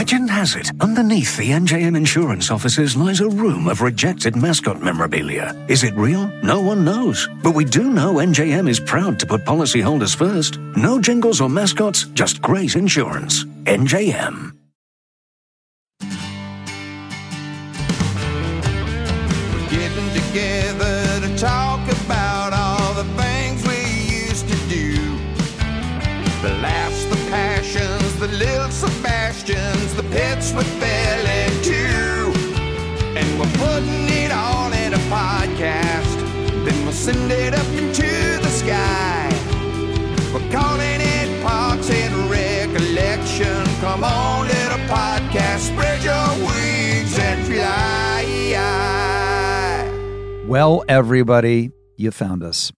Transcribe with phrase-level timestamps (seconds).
[0.00, 5.54] Legend has it, underneath the NJM insurance offices lies a room of rejected mascot memorabilia.
[5.68, 6.28] Is it real?
[6.42, 7.28] No one knows.
[7.42, 10.56] But we do know NJM is proud to put policyholders first.
[10.74, 13.44] No jingles or mascots, just great insurance.
[13.64, 14.59] NJM.
[30.10, 31.00] Pits we fell.
[33.16, 36.16] And we're putting it all in a podcast.
[36.64, 38.02] Then we'll send it up into
[38.40, 39.28] the sky.
[40.32, 43.64] We're calling it Parks and Recollection.
[43.80, 48.00] Come on, little podcast, spread your wings and fly.
[50.46, 52.72] Well, everybody, you found us.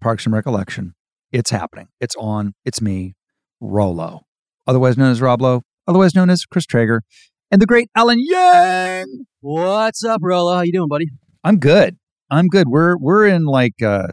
[0.00, 0.94] Parks and Recollection.
[1.30, 1.88] It's happening.
[2.00, 2.54] It's on.
[2.64, 3.16] It's me,
[3.60, 4.22] Rolo,
[4.66, 7.02] otherwise known as Rob Lowe, otherwise known as Chris Traeger,
[7.50, 9.26] and the great Alan Yang.
[9.40, 10.54] What's up, Rolo?
[10.54, 11.06] How you doing, buddy?
[11.44, 11.96] I'm good.
[12.30, 12.68] I'm good.
[12.68, 14.08] We're we're in like uh,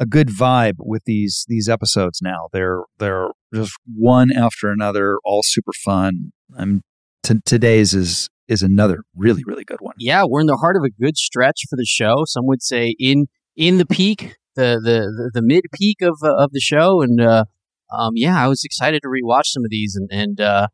[0.00, 2.48] a good vibe with these these episodes now.
[2.52, 6.32] They're they're just one after another, all super fun.
[6.56, 6.82] I'm
[7.22, 9.94] t- today's is is another really really good one.
[9.98, 12.24] Yeah, we're in the heart of a good stretch for the show.
[12.26, 16.34] Some would say in in the peak, the the the, the mid peak of uh,
[16.36, 17.44] of the show, and uh,
[17.92, 20.68] um, yeah, I was excited to rewatch some of these and and uh,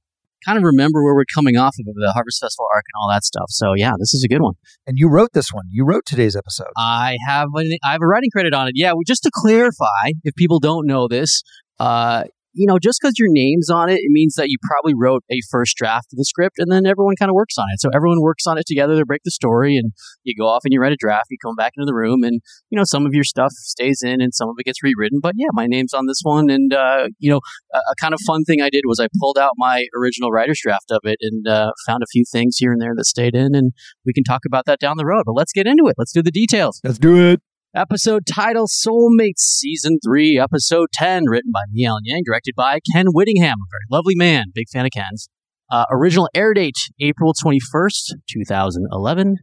[0.44, 3.24] kind of remember where we're coming off of the Harvest Festival arc and all that
[3.24, 3.46] stuff.
[3.48, 4.54] So yeah, this is a good one.
[4.86, 5.64] And you wrote this one.
[5.70, 6.68] You wrote today's episode.
[6.76, 8.72] I have I have a writing credit on it.
[8.74, 11.42] Yeah, just to clarify, if people don't know this,
[11.78, 15.24] uh, you know, just because your name's on it, it means that you probably wrote
[15.30, 17.80] a first draft of the script, and then everyone kind of works on it.
[17.80, 18.94] So everyone works on it together.
[18.94, 19.92] They break the story, and
[20.22, 21.26] you go off and you write a draft.
[21.30, 24.20] You come back into the room, and you know, some of your stuff stays in,
[24.20, 25.18] and some of it gets rewritten.
[25.20, 27.40] But yeah, my name's on this one, and uh, you know,
[27.74, 30.60] a, a kind of fun thing I did was I pulled out my original writer's
[30.62, 33.54] draft of it and uh, found a few things here and there that stayed in,
[33.54, 33.72] and
[34.06, 35.24] we can talk about that down the road.
[35.26, 35.96] But let's get into it.
[35.98, 36.80] Let's do the details.
[36.84, 37.40] Let's do it.
[37.76, 43.56] Episode title Soulmates Season 3, Episode 10, written by me, Yang, directed by Ken Whittingham,
[43.58, 44.44] a very lovely man.
[44.54, 45.28] Big fan of Ken's.
[45.68, 49.38] Uh, original air date April 21st, 2011.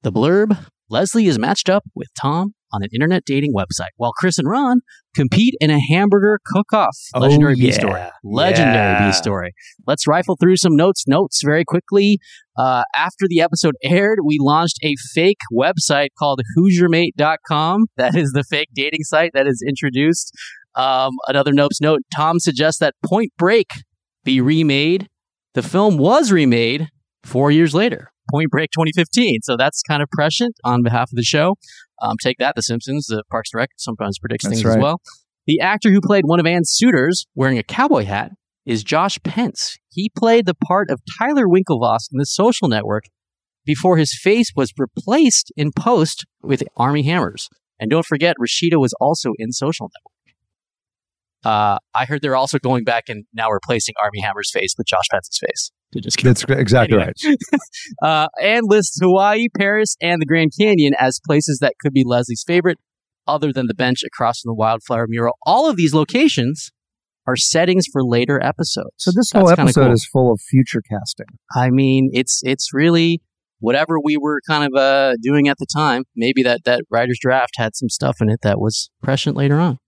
[0.00, 4.38] The blurb Leslie is matched up with Tom on an internet dating website while Chris
[4.38, 4.78] and Ron
[5.16, 6.96] compete in a hamburger cook off.
[7.16, 8.00] Oh, Legendary B story.
[8.22, 9.08] Legendary Yeah.
[9.08, 9.54] B story.
[9.88, 11.02] Let's rifle through some notes.
[11.08, 12.20] Notes very quickly.
[12.56, 17.86] Uh, after the episode aired, we launched a fake website called HoosierMate.com.
[17.96, 20.30] That is the fake dating site that is introduced.
[20.76, 23.70] Um, another notes note Tom suggests that Point Break
[24.22, 25.08] be remade.
[25.54, 26.88] The film was remade
[27.24, 29.40] four years later, Point Break 2015.
[29.42, 31.56] So that's kind of prescient on behalf of the show.
[32.02, 35.00] Um, take that, The Simpsons, the Parks and Rec sometimes predicts That's things as well.
[35.46, 38.32] The actor who played one of Ann's suitors wearing a cowboy hat
[38.64, 39.78] is Josh Pence.
[39.90, 43.04] He played the part of Tyler Winklevoss in The Social Network
[43.64, 47.48] before his face was replaced in post with Armie Hammer's.
[47.78, 50.14] And don't forget, Rashida was also in Social Network.
[51.44, 55.04] Uh, I heard they're also going back and now replacing Armie Hammer's face with Josh
[55.10, 55.70] Pence's face.
[55.94, 57.12] To just That's exactly Anyway.
[57.24, 57.60] right.
[58.02, 62.44] uh, and lists Hawaii, Paris, and the Grand Canyon as places that could be Leslie's
[62.46, 62.78] favorite,
[63.26, 65.34] other than the bench across from the wildflower mural.
[65.46, 66.70] All of these locations
[67.26, 68.90] are settings for later episodes.
[68.96, 69.92] So this whole That's kinda episode cool.
[69.92, 71.26] is full of future casting.
[71.54, 73.22] I mean, it's it's really
[73.60, 76.02] whatever we were kind of uh, doing at the time.
[76.16, 79.78] Maybe that that writer's draft had some stuff in it that was prescient later on.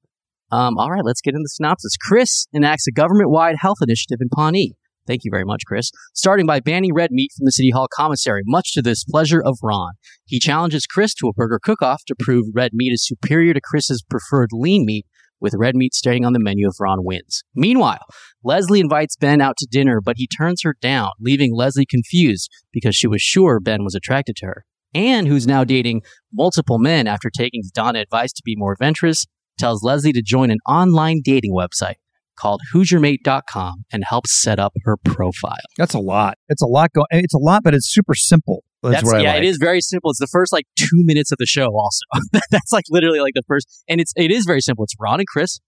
[0.52, 1.96] Um, all right, let's get into the synopsis.
[2.00, 4.74] Chris enacts a government-wide health initiative in Pawnee.
[5.06, 5.90] Thank you very much, Chris.
[6.14, 9.58] Starting by banning red meat from the City Hall commissary, much to the displeasure of
[9.62, 9.92] Ron.
[10.24, 14.02] He challenges Chris to a burger cook-off to prove red meat is superior to Chris's
[14.02, 15.06] preferred lean meat,
[15.40, 17.42] with red meat staying on the menu if Ron wins.
[17.54, 18.04] Meanwhile,
[18.42, 22.96] Leslie invites Ben out to dinner, but he turns her down, leaving Leslie confused because
[22.96, 24.64] she was sure Ben was attracted to her.
[24.94, 29.26] Anne, who's now dating multiple men after taking Donna advice to be more adventurous,
[29.58, 31.96] tells Leslie to join an online dating website
[32.36, 35.56] called HoosierMate.com and helps set up her profile.
[35.76, 36.36] That's a lot.
[36.48, 37.06] It's a lot going.
[37.10, 38.62] It's a lot, but it's super simple.
[38.82, 39.42] That's, what I yeah, like.
[39.42, 40.10] it is very simple.
[40.10, 41.66] It's the first like two minutes of the show.
[41.66, 42.04] Also,
[42.50, 44.84] that's like literally like the first, and it's it is very simple.
[44.84, 45.60] It's Ron and Chris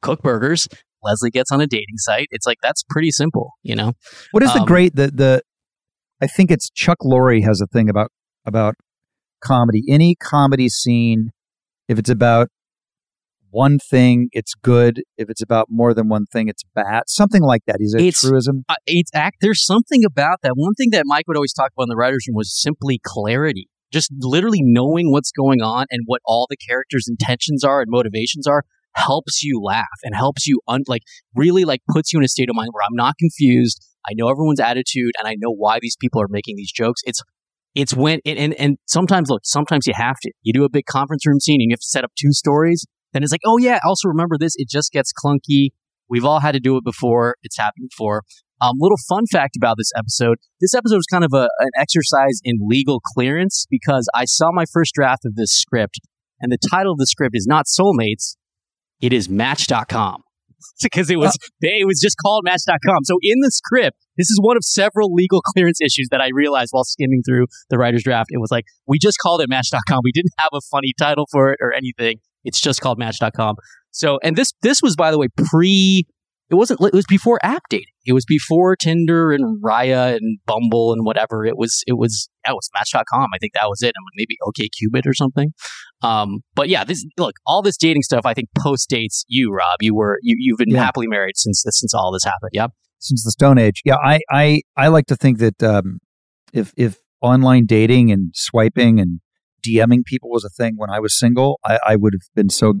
[0.00, 0.68] cook burgers.
[1.02, 2.28] Leslie gets on a dating site.
[2.30, 3.92] It's like that's pretty simple, you know.
[4.30, 5.42] What is the Um, great the the
[6.20, 8.10] I think it's Chuck Lorre has a thing about
[8.46, 8.74] about
[9.42, 9.82] comedy.
[9.88, 11.30] Any comedy scene,
[11.88, 12.48] if it's about
[13.52, 15.02] one thing, it's good.
[15.16, 17.02] If it's about more than one thing, it's bad.
[17.06, 17.76] Something like that.
[17.80, 18.64] Is it It's- truism?
[18.68, 19.36] uh, it's act.
[19.40, 20.52] There's something about that.
[20.56, 23.68] One thing that Mike would always talk about in the writers' room was simply clarity.
[23.92, 28.46] Just literally knowing what's going on and what all the characters' intentions are and motivations
[28.46, 28.62] are
[28.94, 31.02] helps you laugh and helps you un- like
[31.34, 33.86] really like puts you in a state of mind where I'm not confused.
[34.08, 37.02] I know everyone's attitude and I know why these people are making these jokes.
[37.04, 37.20] It's
[37.74, 40.32] it's when and, and and sometimes look, sometimes you have to.
[40.42, 42.86] You do a big conference room scene and you have to set up two stories.
[43.12, 44.54] Then it's like, oh yeah, also remember this.
[44.56, 45.68] It just gets clunky.
[46.08, 47.36] We've all had to do it before.
[47.42, 48.22] It's happened before.
[48.60, 50.38] Um, little fun fact about this episode.
[50.60, 54.64] This episode was kind of a, an exercise in legal clearance because I saw my
[54.72, 55.98] first draft of this script
[56.40, 58.36] and the title of the script is not Soulmates.
[59.00, 60.22] It is Match.com.
[60.82, 63.04] because it was, it was just called Match.com.
[63.04, 66.68] So in the script, this is one of several legal clearance issues that I realized
[66.70, 68.28] while skimming through the writer's draft.
[68.30, 70.00] It was like, we just called it Match.com.
[70.04, 72.18] We didn't have a funny title for it or anything.
[72.44, 73.56] It's just called Match.com.
[73.90, 76.06] So, and this, this was, by the way, pre,
[76.50, 77.86] it wasn't, it was before app dating.
[78.04, 81.44] It was before Tinder and Raya and Bumble and whatever.
[81.46, 83.28] It was, it was, that was Match.com.
[83.34, 83.92] I think that was it.
[83.94, 85.52] And maybe OK Cupid or something.
[86.02, 89.78] Um, but yeah, this, look, all this dating stuff, I think post dates you, Rob.
[89.80, 90.84] You were, you, you've been Yeah.
[90.84, 92.50] happily married since this, since all this happened.
[92.52, 92.66] Yeah.
[92.98, 93.80] since the Stone Age.
[93.84, 95.98] Yeah, I I I like to think that um,
[96.52, 99.20] if if online dating and swiping and
[99.66, 102.74] DMing people was a thing when I was single, I, I would have been so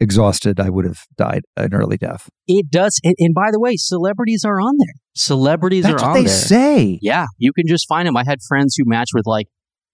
[0.00, 2.28] exhausted I would have died an early death.
[2.46, 2.98] It does.
[3.04, 4.94] And, and by the way, celebrities are on there.
[5.14, 6.34] Celebrities That's are what on they there.
[6.34, 6.98] say.
[7.02, 8.16] Yeah, you can just find them.
[8.16, 9.46] I had friends who matched with like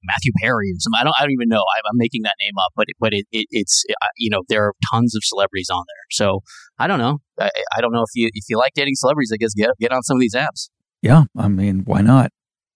[0.05, 1.01] Matthew Perry or something.
[1.01, 1.59] I don't, I don't even know.
[1.61, 3.85] I, I'm making that name up, but but it, it it's
[4.17, 6.05] you know there are tons of celebrities on there.
[6.11, 6.41] So
[6.79, 7.19] I don't know.
[7.41, 9.33] I, I don't know if you if you like dating celebrities.
[9.35, 10.69] I guess get get on some of these apps.
[11.03, 12.31] Yeah, I mean, why not?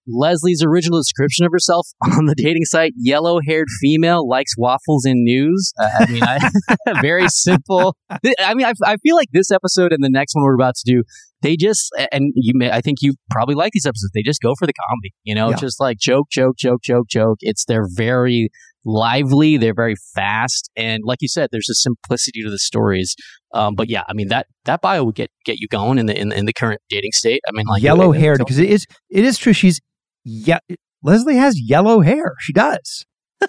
[0.09, 5.73] Leslie's original description of herself on the dating site: yellow-haired female likes waffles and news.
[5.79, 7.97] Uh, I mean, I, very simple.
[8.11, 10.93] I mean, I, I feel like this episode and the next one we're about to
[10.93, 11.03] do,
[11.43, 14.11] they just and you may, I think you probably like these episodes.
[14.15, 15.57] They just go for the comedy, you know, Yeah.
[15.57, 17.39] just like joke, joke, joke, joke, joke.
[17.41, 18.51] It's they're very
[18.85, 23.15] lively, they're very fast, and like you said, there's a simplicity to the stories.
[23.53, 26.19] Um, but yeah, I mean that that bio would get get you going in the
[26.19, 27.41] in, in the current dating state.
[27.49, 29.53] I mean, like yellow haired because it is it is true.
[29.53, 29.81] She's
[30.25, 30.59] yeah.
[31.03, 32.35] Leslie has yellow hair.
[32.41, 33.07] She does.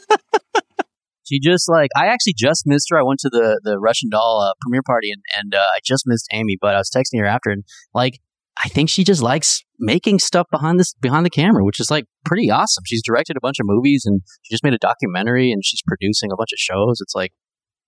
[1.31, 2.99] She just like I actually just missed her.
[2.99, 6.03] I went to the the Russian Doll uh, premiere party and and uh, I just
[6.05, 7.63] missed Amy, but I was texting her after and
[7.93, 8.19] like
[8.57, 12.03] I think she just likes making stuff behind this behind the camera, which is like
[12.25, 12.83] pretty awesome.
[12.85, 16.33] She's directed a bunch of movies and she just made a documentary and she's producing
[16.33, 16.99] a bunch of shows.
[16.99, 17.31] It's like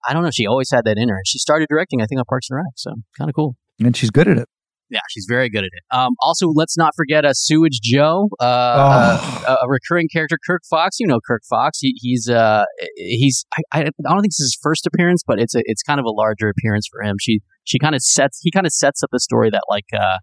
[0.07, 0.31] I don't know.
[0.31, 2.01] She always had that in her, and she started directing.
[2.01, 3.55] I think on Parks and Rec, so kind of cool.
[3.83, 4.47] And she's good at it.
[4.93, 5.83] Yeah, she's very good at it.
[5.97, 9.43] Um, also, let's not forget uh, Sewage Joe, uh, Oh.
[9.47, 10.99] uh, a, a recurring character, Kirk Fox.
[10.99, 11.79] You know Kirk Fox.
[11.79, 13.43] He, he's uh, he's
[13.73, 16.05] I, I don't think this is his first appearance, but it's a it's kind of
[16.05, 17.15] a larger appearance for him.
[17.19, 20.19] She she kind of sets he kind of sets up a story that like uh,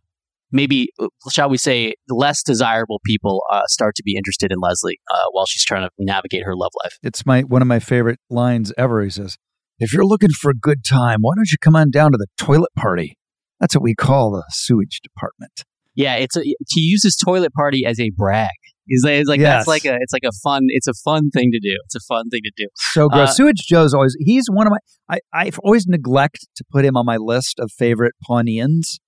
[0.53, 0.89] maybe
[1.33, 5.47] shall we say less desirable people uh, start to be interested in Leslie uh, while
[5.47, 6.97] she's trying to navigate her love life.
[7.03, 9.03] It's my one of my favorite lines ever.
[9.03, 9.37] He says,
[9.79, 12.29] "If you're looking for a good time, why don't you come on down to the
[12.37, 13.17] toilet party?
[13.61, 15.65] That's what we call the sewage department."
[15.95, 18.49] Yeah, it's a he uses toilet party as a brag.
[18.87, 19.67] He's like, it's like Yes.
[19.67, 21.77] that's like a it's like a fun it's a fun thing to do.
[21.85, 22.67] It's a fun thing to do.
[22.93, 23.31] So gross.
[23.31, 24.79] Uh, Sewage Joe's always he's one of my
[25.17, 28.99] I, I've always neglect to put him on my list of favorite Pawneans.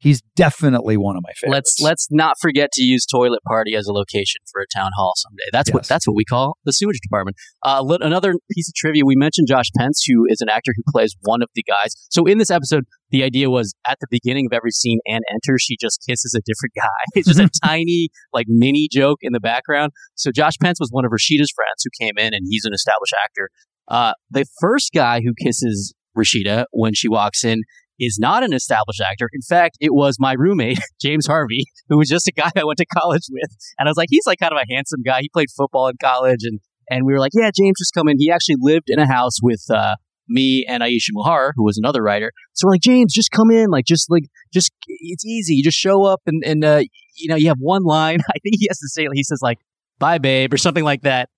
[0.00, 1.76] He's definitely one of my favorites.
[1.78, 5.12] Let's let's not forget to use toilet party as a location for a town hall
[5.16, 5.44] someday.
[5.52, 7.36] That's what that's what we call the sewage department.
[7.62, 11.14] Uh, another piece of trivia: we mentioned Josh Pence, who is an actor who plays
[11.20, 11.94] one of the guys.
[12.10, 15.62] So in this episode, the idea was at the beginning of every scene, Anne enters,
[15.62, 17.04] she just kisses a different guy.
[17.14, 19.92] It's just a tiny like mini joke in the background.
[20.14, 23.14] So Josh Pence was one of Rashida's friends who came in, and he's an established
[23.22, 23.50] actor.
[23.86, 27.62] Uh, the first guy who kisses Rashida when she walks in
[28.00, 29.28] is not an established actor.
[29.32, 32.78] In fact, it was my roommate, James Harvey, who was just a guy I went
[32.78, 33.50] to college with.
[33.78, 35.20] And I was like, he's like kind of a handsome guy.
[35.20, 36.40] He played football in college.
[36.42, 38.16] And, and we were like, yeah, James, just come in.
[38.18, 39.96] He actually lived in a house with, uh,
[40.32, 42.30] me and Aisha Muharrar, who was another writer.
[42.52, 43.68] So we're like, James, just come in.
[43.68, 45.54] Like, just like, just, it's easy.
[45.54, 46.82] You just show up and, and, uh,
[47.16, 48.20] you know, you have one line.
[48.28, 49.58] I think he has to say, he says like,
[49.98, 51.28] bye, babe, or something like that.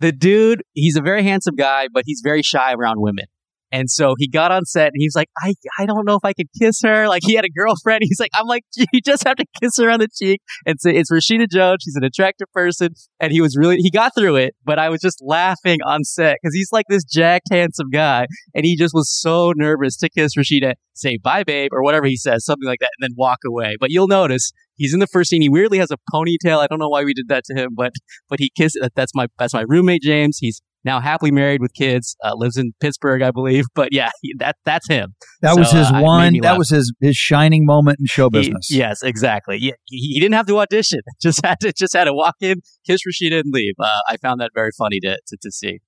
[0.00, 3.26] The dude, he's a very handsome guy, but he's very shy around women.
[3.72, 6.34] And so he got on set and he's like, I, I don't know if I
[6.34, 7.08] could kiss her.
[7.08, 8.02] Like he had a girlfriend.
[8.12, 10.42] He's like, I'm like, you just have to kiss her on the cheek.
[10.66, 11.78] And so it's Rashida Jones.
[11.82, 12.90] She's an attractive person.
[13.18, 16.36] And he was really, he got through it, but I was just laughing on set
[16.42, 18.26] because he's like this jacked, handsome guy.
[18.54, 22.16] And he just was so nervous to kiss Rashida, say bye, babe, or whatever he
[22.16, 23.76] says, something like that, and then walk away.
[23.80, 25.40] But you'll notice he's in the first scene.
[25.40, 26.58] He weirdly has a ponytail.
[26.58, 27.92] I don't know why we did that to him, but,
[28.28, 30.38] but he kissed, that's my, that's my roommate, James.
[30.40, 33.64] He's, now happily married with kids, uh, lives in Pittsburgh, I believe.
[33.74, 35.14] But yeah, that that's him.
[35.40, 36.38] That So, was his uh, one.
[36.42, 38.68] That was his his shining moment in show He- business.
[38.70, 39.58] yes, exactly.
[39.58, 41.00] He, he didn't have to audition.
[41.22, 43.74] Just had to just had to walk in, kiss Rashida, and leave.
[43.78, 45.78] Uh, I found that very funny to to, to see.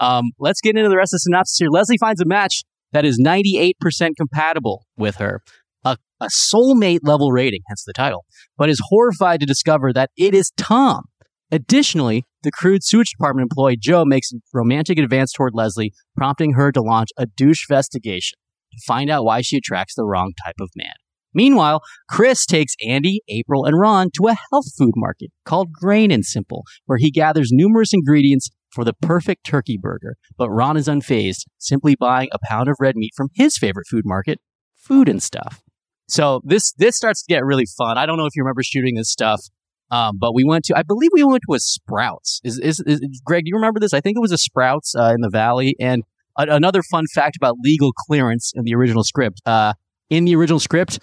[0.00, 1.68] Um, let's get into the rest of the synopsis here.
[1.70, 3.72] Leslie finds a match that is 98%
[4.16, 5.42] compatible with her,
[5.84, 8.24] a, a soulmate level rating, hence the title,
[8.58, 11.04] but is horrified to discover that it is Tom.
[11.50, 16.70] Additionally, the crude sewage department employee Joe makes a romantic advance toward Leslie, prompting her
[16.70, 18.38] to launch a douche investigation
[18.70, 20.94] to find out why she attracts the wrong type of man.
[21.34, 26.24] Meanwhile, Chris takes Andy, April, and Ron to a health food market called Grain and
[26.24, 30.14] Simple, where he gathers numerous ingredients for the perfect turkey burger.
[30.38, 34.04] But Ron is unfazed, simply buying a pound of red meat from his favorite food
[34.06, 34.38] market,
[34.76, 35.62] Food and Stuff.
[36.08, 37.98] So this this starts to get really fun.
[37.98, 39.40] I don't know if you remember shooting this stuff,
[39.90, 42.40] um, but we went to I believe we went to a Sprouts.
[42.44, 43.44] Is is, is Greg?
[43.44, 43.94] Do you remember this?
[43.94, 45.74] I think it was a Sprouts uh, in the Valley.
[45.80, 46.02] And
[46.36, 49.40] a- another fun fact about legal clearance in the original script.
[49.46, 49.74] Uh,
[50.08, 50.98] in the original script,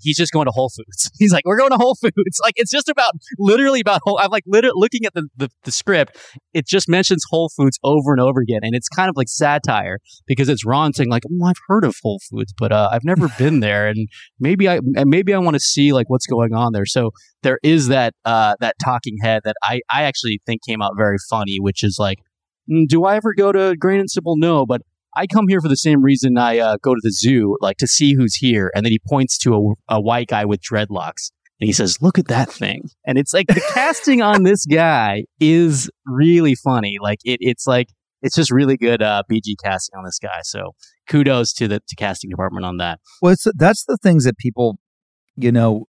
[0.00, 1.10] he's just going to Whole Foods.
[1.18, 2.14] He's like, we're going to Whole Foods.
[2.42, 4.18] Like it's just about literally about whole.
[4.18, 6.16] I'm like literally looking at the, the the script.
[6.54, 9.98] It just mentions Whole Foods over and over again, and it's kind of like satire
[10.26, 13.28] because it's Ron saying like, oh, I've heard of Whole Foods, but uh, I've never
[13.38, 16.72] been there, and maybe I and maybe I want to see like what's going on
[16.72, 16.86] there.
[16.86, 17.10] So
[17.42, 21.18] there is that uh, that talking head that I I actually think came out very
[21.28, 22.18] funny, which is like,
[22.70, 24.36] "Mm, do I ever go to Grain and Simple?
[24.36, 24.80] No, but
[25.16, 27.86] I come here for the same reason I uh, go to the zoo, like to
[27.86, 28.70] see who's here.
[28.74, 31.30] And then he points to a, a white guy with dreadlocks.
[31.60, 32.88] And he says, Look at that thing.
[33.04, 36.96] And it's like the casting on this guy is really funny.
[37.00, 37.88] Like it, it's like,
[38.22, 40.40] it's just really good uh, BG casting on this guy.
[40.42, 40.74] So
[41.08, 43.00] kudos to the to casting department on that.
[43.20, 44.78] Well, that's the things that people,
[45.36, 45.86] you know,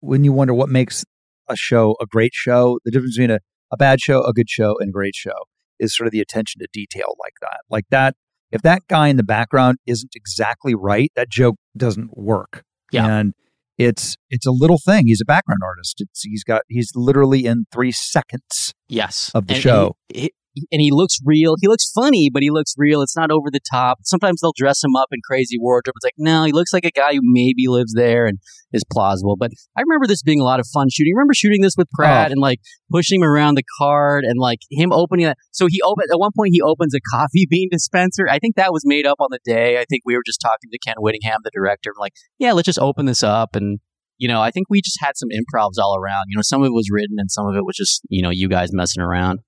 [0.00, 1.04] when you wonder what makes
[1.48, 3.40] a show a great show, the difference between a,
[3.72, 5.44] a bad show, a good show, and a great show
[5.78, 7.60] is sort of the attention to detail like that.
[7.68, 8.14] Like that,
[8.52, 12.62] if that guy in the background isn't exactly right, that joke doesn't work.
[12.92, 13.06] Yeah.
[13.06, 13.34] And
[13.78, 15.06] it's it's a little thing.
[15.06, 15.96] He's a background artist.
[16.00, 18.72] It's he's got he's literally in three seconds.
[18.88, 19.30] Yes.
[19.34, 19.96] Of the And- show.
[20.14, 20.32] And he,
[20.72, 21.56] and he looks real.
[21.60, 23.02] He looks funny, but he looks real.
[23.02, 23.98] It's not over the top.
[24.04, 25.94] Sometimes they'll dress him up in crazy wardrobe.
[25.96, 28.38] It's like, no, he looks like a guy who maybe lives there and
[28.72, 29.36] is plausible.
[29.38, 31.12] But I remember this being a lot of fun shooting.
[31.14, 32.32] I Remember shooting this with Pratt Oh.
[32.32, 32.60] and like
[32.90, 35.36] pushing him around the card and like him opening it.
[35.52, 38.26] So he opened at one point he opens a coffee bean dispenser.
[38.30, 39.78] I think that was made up on the day.
[39.80, 42.78] I think we were just talking to Ken Whittingham, the director, like, yeah, let's just
[42.78, 43.80] open this up and
[44.18, 46.24] you know, I think we just had some improvs all around.
[46.28, 48.30] You know, some of it was written and some of it was just, you know,
[48.30, 49.40] you guys messing around.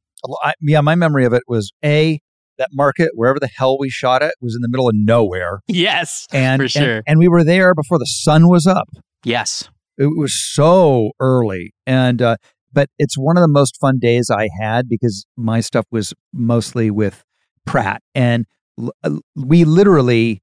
[0.42, 2.20] I, yeah, my memory of it was a
[2.58, 6.26] that market wherever the hell we shot it was in the middle of nowhere, Yes.
[6.32, 7.02] and For sure.
[7.06, 8.88] and, we were there before the sun was up.
[9.24, 9.68] Yes.
[9.96, 12.36] It was so early, and uh,
[12.72, 16.90] but it's one of the most fun days I had because my stuff was mostly
[16.90, 17.24] with
[17.64, 18.44] Pratt, and
[18.80, 20.42] l- we literally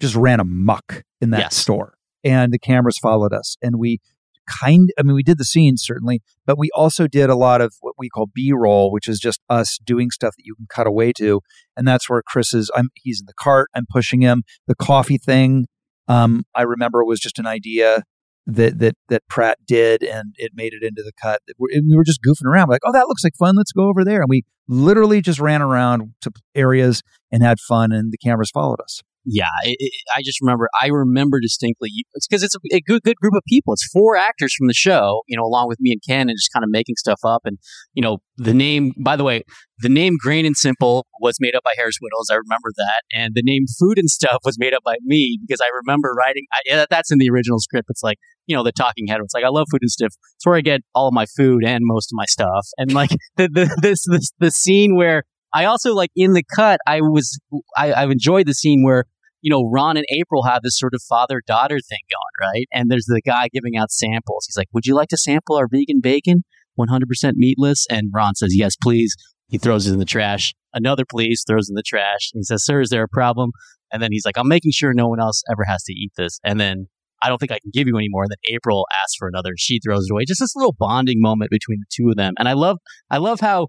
[0.00, 1.56] just ran amuck in that Yes.
[1.56, 3.98] store, and the cameras followed us, and we
[4.46, 7.74] kind I mean we did the scenes certainly but we also did a lot of
[7.80, 11.12] what we call B-roll which is just us doing stuff that you can cut away
[11.14, 11.40] to
[11.76, 14.42] and that's where Chris is I'm he's in the cart I'm pushing him.
[14.66, 15.66] The coffee thing
[16.08, 18.04] um I remember was just an idea
[18.46, 22.04] that that that Pratt did and it made it into the cut we we were
[22.04, 24.44] just goofing around like oh that looks like fun let's go over there and we
[24.68, 29.46] literally just ran around to areas and had fun and the cameras followed us Yeah.
[29.64, 33.34] It, it, I just remember, I remember distinctly because it's, a, a good, good group
[33.34, 33.72] of people.
[33.72, 36.52] It's four actors from the show, you know, along with me and Ken and just
[36.52, 37.42] kind of making stuff up.
[37.44, 37.58] And,
[37.92, 39.42] you know, the name, by the way,
[39.80, 42.32] the name Grain and Simple was made up by Harris Wittels.
[42.32, 43.02] I remember that.
[43.12, 46.44] And the name Food and Stuff was made up by me because I remember writing,
[46.52, 47.88] I, yeah, that's in the original script.
[47.90, 49.18] It's like, you know, the talking head.
[49.22, 50.14] It's like, I love food and stuff.
[50.36, 52.68] It's where I get all my food and most of my stuff.
[52.78, 56.80] And like the, the, this, this, the scene where I also like in the cut,
[56.86, 57.38] I was,
[57.76, 59.04] I, I've enjoyed the scene where,
[59.46, 62.66] you know, Ron and April have this sort of father daughter thing going, right?
[62.72, 64.44] And there's the guy giving out samples.
[64.48, 66.42] He's like, Would you like to sample our vegan bacon?
[66.76, 67.86] 100% meatless?
[67.88, 69.14] And Ron says, Yes, please.
[69.46, 70.52] He throws it in the trash.
[70.74, 72.32] Another please throws in the trash.
[72.34, 73.52] And he says, Sir, is there a problem?
[73.92, 76.40] And then he's like, I'm making sure no one else ever has to eat this.
[76.42, 76.88] And then
[77.22, 78.24] I don't think I can give you any more.
[78.24, 79.52] And then April asks for another.
[79.56, 80.24] She throws it away.
[80.26, 82.34] Just this little bonding moment between the two of them.
[82.36, 82.78] And I love,
[83.12, 83.68] I love how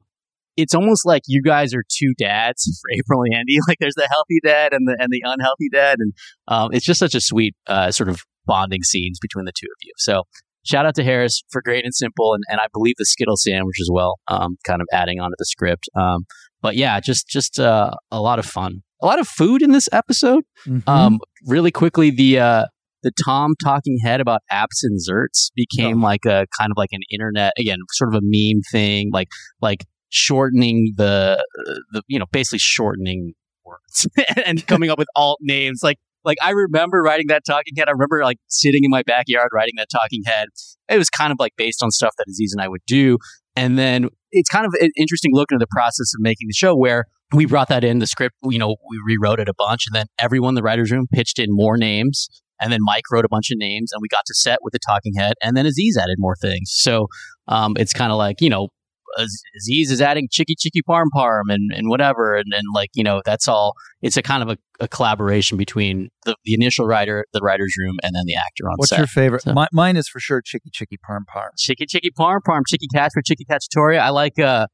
[0.58, 3.58] it's almost like you guys are two dads for April and Andy.
[3.68, 6.14] Like there's the healthy dad and the and the unhealthy dad, and
[6.48, 9.78] um, it's just such a sweet uh, sort of bonding scenes between the two of
[9.82, 9.94] you.
[9.98, 10.24] So
[10.66, 13.78] shout out to Harris for Grain and Simple, and, and I believe the Skittle sandwich
[13.82, 14.20] as well.
[14.28, 15.88] Um, kind of adding onto the script.
[15.96, 16.26] Um,
[16.62, 19.88] but yeah, just just uh, a lot of fun, a lot of food in this
[19.92, 20.44] episode.
[20.66, 20.88] Mhm.
[20.88, 22.66] Um, really quickly, the uh,
[23.04, 27.02] the Tom talking head about apps and zerts became like a kind of like an
[27.12, 29.28] internet again, sort of a meme thing, like
[29.62, 31.44] like shortening the
[31.92, 33.34] the you know basically shortening
[33.66, 34.08] words
[34.46, 35.98] and coming up with alt names like
[36.28, 37.88] like I remember writing that talking head.
[37.88, 40.50] I remember like sitting in my backyard writing that talking head.
[40.90, 43.18] It was kind of like based on stuff that Aziz and I would do.
[43.56, 46.76] And then it's kind of an interesting look into the process of making the show
[46.76, 49.96] where we brought that in the script, you know, we rewrote it a bunch and
[49.96, 52.28] then everyone in the writer's room pitched in more names.
[52.60, 54.80] And then Mike wrote a bunch of names and we got to set with the
[54.80, 55.34] talking head.
[55.42, 56.72] And then Aziz added more things.
[56.74, 57.08] So
[57.48, 58.70] um, it's kind of like, you know,
[59.18, 62.36] Aziz is adding chicky chicky parm parm and, and whatever.
[62.36, 63.74] And, and like, you know, that's all.
[64.02, 67.96] It's a kind of a, a collaboration between the, the initial writer, the writer's room,
[68.04, 69.00] and then the actor on What's set.
[69.00, 69.42] your favorite?
[69.42, 71.50] So- Mi- mine is for sure Chicky Chicky Parm Parm.
[71.58, 74.00] Chicky Chicky Parm Parm, Chicky Cats for Chicky Cacciatoria.
[74.00, 74.68] I like uh,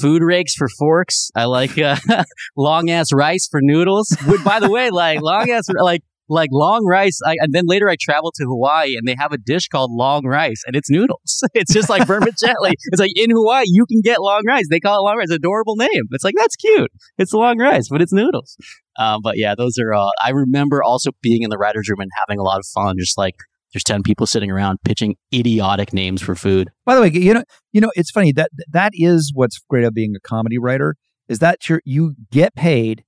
[0.00, 1.30] food rakes for forks.
[1.34, 1.96] I like uh,
[2.56, 4.16] long ass rice for noodles.
[4.44, 7.18] By the way, like long ass like like long rice.
[7.26, 10.26] I, and then later I traveled to Hawaii and they have a dish called long
[10.26, 11.42] rice and it's noodles.
[11.54, 12.74] It's just like vermicelli.
[12.92, 14.66] it's like in Hawaii you can get long rice.
[14.70, 15.30] They call it long rice.
[15.30, 16.04] Adorable name.
[16.12, 16.90] It's like that's cute.
[17.18, 18.56] It's long rice, but it's noodles.
[18.98, 19.92] Um, but yeah, those are.
[19.92, 22.96] Uh, I remember also being in the writers' room and having a lot of fun.
[22.98, 23.34] Just like
[23.72, 26.70] there's ten people sitting around pitching idiotic names for food.
[26.84, 29.94] By the way, you know, you know, it's funny that that is what's great about
[29.94, 30.96] being a comedy writer
[31.28, 33.04] is that you're, you get paid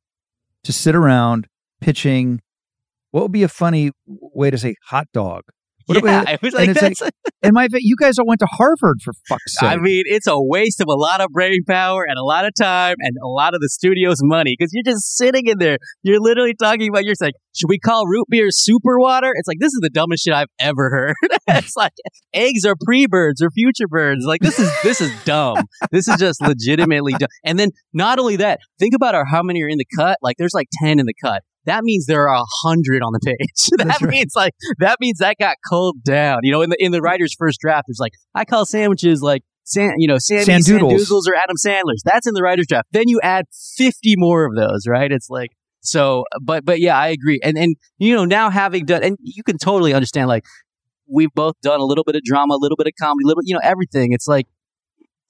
[0.65, 1.49] to sit around
[1.81, 2.41] pitching.
[3.13, 5.45] What would be a funny way to say hot dog?
[5.87, 7.11] What yeah, about- I was and like, like- that's,
[7.45, 9.69] And my, you guys all went to Harvard for fuck's sake.
[9.69, 12.53] I mean, it's a waste of a lot of brain power and a lot of
[12.55, 15.79] time and a lot of the studio's money because you're just sitting in there.
[16.05, 19.33] You're literally talking about, you're like, should we call root beer super water?
[19.35, 21.15] It's like, this is the dumbest shit I've ever heard.
[21.49, 21.93] it's like,
[22.33, 24.25] eggs are pre birds or future birds.
[24.25, 25.65] Like, this is, this is dumb.
[25.91, 27.29] This is just legitimately dumb.
[27.45, 30.19] And then not only that, think about our, how many are in the cut.
[30.23, 31.43] Like, there's like 10 in the cut.
[31.67, 33.69] That means there are a hundred on the page.
[33.79, 34.11] that That's right.
[34.11, 36.41] means like that means that got culled down.
[36.43, 39.43] You know, in the in the writer's first draft, there's like I call sandwiches like
[39.65, 40.93] San, you know, Sammy Sandoodles.
[40.93, 42.03] Sandoozles or Adam Sandler's.
[42.05, 42.89] That's in the writer's draft.
[42.93, 43.47] Then you add
[43.77, 45.11] 50 more of those, right?
[45.11, 47.41] It's like so, but but yeah, I agree.
[47.43, 50.45] And and you know, now having done, and you can totally understand, like
[51.09, 53.43] we've both done a little bit of drama, a little bit of comedy, a little,
[53.45, 54.13] you know, everything.
[54.13, 54.47] It's like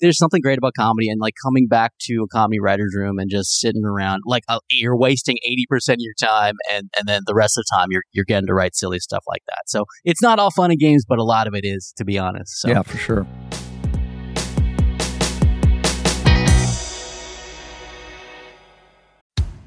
[0.02, 3.30] there's something great about comedy and like coming back to a comedy writer's room and
[3.30, 5.36] just sitting around like uh, you're wasting
[5.72, 8.48] 80% of your time and and then the rest of the time you're you're getting
[8.48, 11.24] to write silly stuff like that so it's not all fun and games but a
[11.24, 13.26] lot of it is to be honest so yeah, for sure.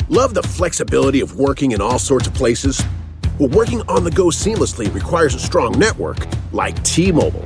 [0.07, 2.83] Love the flexibility of working in all sorts of places?
[3.39, 7.45] Well, working on the go seamlessly requires a strong network like T Mobile.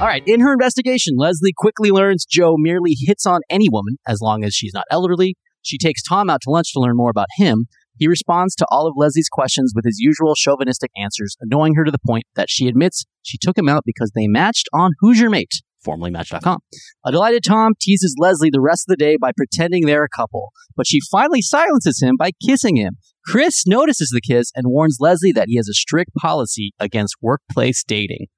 [0.00, 0.22] All right.
[0.26, 4.54] In her investigation, Leslie quickly learns Joe merely hits on any woman as long as
[4.54, 5.34] she's not elderly.
[5.62, 7.66] She takes Tom out to lunch to learn more about him.
[7.96, 11.90] He responds to all of Leslie's questions with his usual chauvinistic answers, annoying her to
[11.90, 15.62] the point that she admits she took him out because they matched on Hoosier Mate,
[15.82, 16.60] formerly Match.com.
[17.04, 20.50] A delighted Tom teases Leslie the rest of the day by pretending they're a couple,
[20.76, 22.98] but she finally silences him by kissing him.
[23.26, 27.82] Chris notices the kiss and warns Leslie that he has a strict policy against workplace
[27.82, 28.28] dating.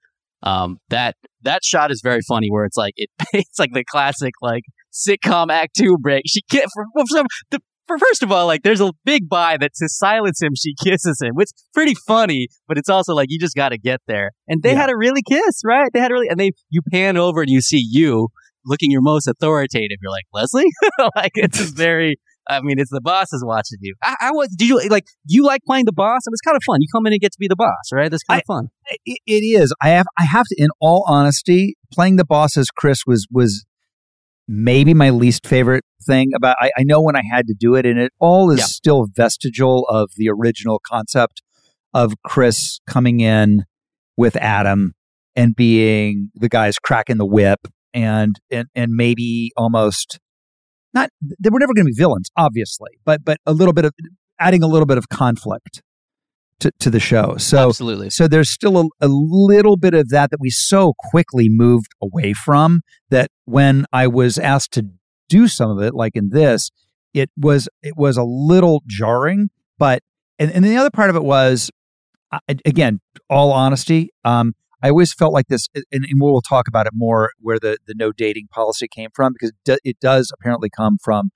[0.43, 4.33] Um, that that shot is very funny, where it's like it, it's like the classic
[4.41, 6.23] like sitcom act two break.
[6.27, 7.61] She can't for, for some the.
[7.87, 11.21] For first of all, like there's a big buy that to silence him, she kisses
[11.21, 14.31] him, which is pretty funny, but it's also like you just got to get there.
[14.47, 14.83] And they Yeah.
[14.83, 15.91] had a really kiss, right?
[15.93, 18.29] They had a really, and they you pan over and you see you,
[18.65, 19.99] looking your most authoritative.
[20.01, 20.71] You're like Leslie,
[21.17, 22.15] like it's just very.
[22.51, 23.95] I mean, it's the boss is watching you.
[24.03, 24.49] I, I was.
[24.57, 25.05] Did you like?
[25.27, 26.23] You like playing the boss?
[26.27, 26.79] It was kind of fun.
[26.81, 28.11] You come in and get to be the boss, right?
[28.11, 28.69] That's kind of fun.
[29.07, 29.73] it, it is.
[29.83, 30.07] I have.
[30.19, 30.57] I have to.
[30.63, 33.65] In all honesty, playing the boss as Chris was was
[34.49, 36.57] maybe my least favorite thing about.
[36.61, 38.65] I, I know when I had to do it, and it all is Yeah.
[38.67, 41.43] still vestigial of the original concept
[41.95, 43.65] of Chris coming in
[44.17, 44.95] with Adam
[45.37, 47.61] and being the guys cracking the whip
[47.95, 50.19] and and and maybe almost
[50.95, 51.11] not.
[51.39, 53.93] They were never going to be villains, obviously, but but a little bit of
[54.39, 55.83] adding a little bit of conflict
[56.61, 57.37] to to the show.
[57.39, 58.11] So Absolutely.
[58.11, 62.33] so there's still a, a little bit of that that we so quickly moved away
[62.33, 64.87] from that when I was asked to
[65.29, 66.71] do some of it, like in this,
[67.15, 69.51] it was it was a little jarring.
[69.79, 70.03] But
[70.39, 71.71] and, and the other part of it was,
[72.33, 76.87] I, again, all honesty, um, I always felt like this, and, and we'll talk about
[76.87, 80.71] it more where the the no dating policy came from because it, it does apparently
[80.71, 81.31] come from,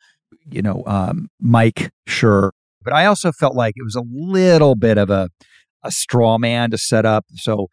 [0.51, 2.53] you know, um, Mike Sure.
[2.83, 5.29] But I also felt like it was a little bit of a
[5.83, 7.25] a straw man to set up.
[7.35, 7.69] So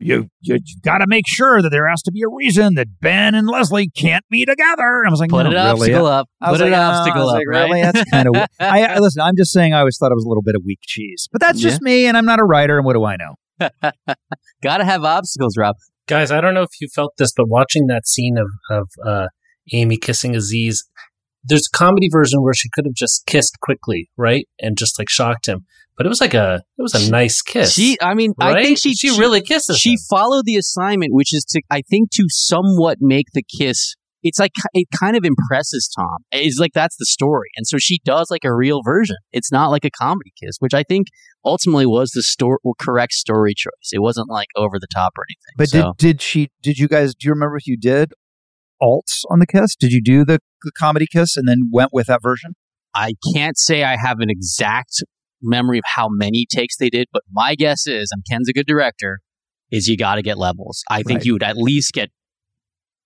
[0.00, 3.34] you you got to make sure that there has to be a reason that Ben
[3.34, 5.04] and Leslie can't be together.
[5.06, 5.70] I was like, Put no, an really.
[5.70, 6.28] obstacle up.
[6.40, 7.34] I was Put like, an "Ah," obstacle I was up.
[7.38, 7.64] like, right?
[7.70, 7.82] really?
[7.82, 8.34] That's kind of.
[8.60, 9.22] I, I listen.
[9.22, 9.72] I'm just saying.
[9.72, 12.06] I always thought it was a little bit of weak cheese, but that's just me,
[12.06, 12.76] and I'm not a writer.
[12.76, 13.36] And what do I know?
[14.62, 15.76] Gotta have obstacles, Rob.
[16.06, 19.26] Guys, I don't know if you felt this, but watching that scene of of uh,
[19.72, 20.84] Amy kissing Aziz,
[21.42, 25.08] there's a comedy version where she could have just kissed quickly, right, and just like
[25.08, 25.64] shocked him.
[25.96, 27.72] But it was like a it was a nice kiss.
[27.72, 28.64] She, I mean, I right?
[28.64, 29.78] think she she really kisses.
[29.78, 29.98] she him.
[30.10, 33.94] followed the assignment, which is to, I think, to somewhat make the kiss.
[34.24, 36.18] It's like it kind of impresses Tom.
[36.32, 39.16] It's like that's the story, and so she does like a real version.
[39.32, 41.06] It's not like a comedy kiss, which I think
[41.44, 43.90] ultimately was the story correct story choice.
[43.92, 45.54] It wasn't like over the top or anything.
[45.56, 46.48] But so, did did she?
[46.62, 47.14] Did you guys?
[47.14, 48.12] Do you remember if you did
[48.82, 49.76] alts on the kiss?
[49.76, 52.54] Did you do the, the comedy kiss and then went with that version?
[52.94, 55.02] I can't say I have an exact
[55.42, 58.66] memory of how many takes they did, but my guess is, and Ken's a good
[58.66, 59.20] director,
[59.70, 60.82] is you got to get levels.
[60.90, 61.26] I think Right.
[61.26, 62.10] you would at least get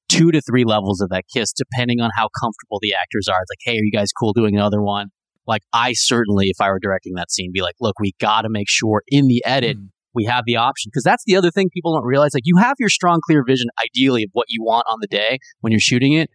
[0.08, 3.40] two to three levels of that kiss, depending on how comfortable the actors are.
[3.40, 5.08] It's like, hey, are you guys cool doing another one?
[5.46, 8.48] Like, I certainly, if I were directing that scene, be like, look, we got to
[8.50, 9.88] make sure in the edit mm.
[10.14, 12.32] we have the option because that's the other thing people don't realize.
[12.34, 15.38] Like, you have your strong, clear vision, ideally, of what you want on the day
[15.60, 16.30] when you're shooting it.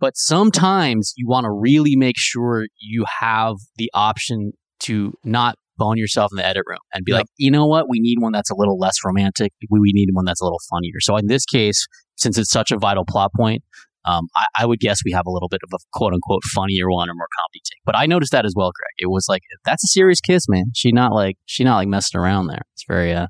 [0.00, 5.96] But sometimes you want to really make sure you have the option to not bone
[5.96, 7.18] yourself in the edit room and be Yep.
[7.20, 7.88] like, you know what?
[7.88, 9.52] We need one that's a little less romantic.
[9.70, 11.00] We, we need one that's a little funnier.
[11.00, 11.86] So in this case,
[12.16, 13.62] since it's such a vital plot point,
[14.04, 16.90] um, I, I would guess we have a little bit of a quote unquote funnier
[16.90, 17.80] one or more comedy take.
[17.84, 18.94] But I noticed that as well, Greg.
[18.98, 20.66] It was like that's a serious kiss, man.
[20.74, 22.62] She not like she not like messing around there.
[22.74, 23.26] It's very uh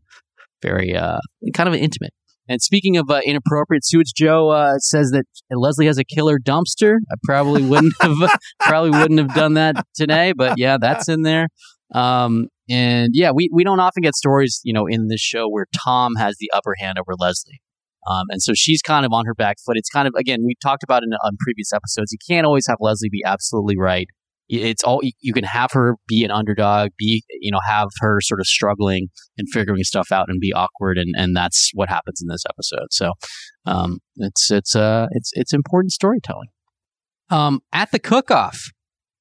[0.63, 1.19] very uh
[1.55, 2.13] kind of intimate.
[2.51, 6.95] And speaking of uh, inappropriate suits, Joe uh, says that Leslie has a killer dumpster.
[7.13, 8.17] I probably wouldn't have
[8.61, 11.49] probably wouldn't have done that today, but yeah, that's in there.
[11.95, 15.67] Um, and yeah, we, we don't often get stories, you know, in this show where
[15.75, 17.61] Tom has the upper hand over Leslie.
[18.07, 19.77] Um, and so she's kind of on her back foot.
[19.77, 22.13] It's kind of, again, we talked about in on previous episodes.
[22.13, 24.07] You can't always have Leslie be absolutely right.
[24.51, 28.41] It's all, you can have her be an underdog, be, you know, have her sort
[28.41, 30.97] of struggling and figuring stuff out and be awkward.
[30.97, 32.87] And, and that's what happens in this episode.
[32.91, 33.13] So,
[33.67, 36.49] um, it's, it's, uh, it's, it's important storytelling.
[37.29, 38.71] Um, at the cook-off,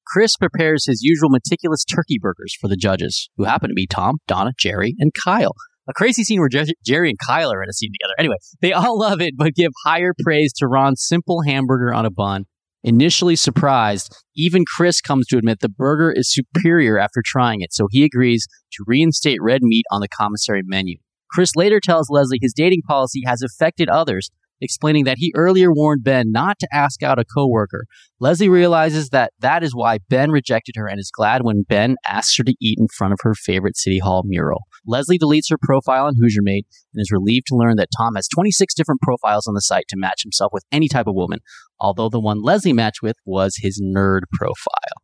[0.08, 4.16] Chris prepares his usual meticulous turkey burgers for the judges, who happen to be Tom,
[4.26, 5.54] Donna, Jerry, and Kyle.
[5.86, 8.14] A crazy scene where Jer- Jerry and Kyle are in a scene together.
[8.18, 12.10] Anyway, they all love it, but give higher praise to Ron's simple hamburger on a
[12.10, 12.44] bun.
[12.84, 17.88] Initially surprised, even Chris comes to admit the burger is superior after trying it, so
[17.90, 20.96] he agrees to reinstate red meat on the commissary menu.
[21.30, 26.04] Chris later tells Leslie his dating policy has affected others, explaining that he earlier warned
[26.04, 27.84] Ben not to ask out a coworker.
[28.20, 32.36] Leslie realizes that that is why Ben rejected her and is glad when Ben asks
[32.36, 34.64] her to eat in front of her favorite City Hall mural.
[34.86, 38.28] Leslie deletes her profile on Hoosier Mate and is relieved to learn that Tom has
[38.28, 41.40] 26 different profiles on the site to match himself with any type of woman,
[41.80, 45.02] although the one Leslie matched with was his nerd profile.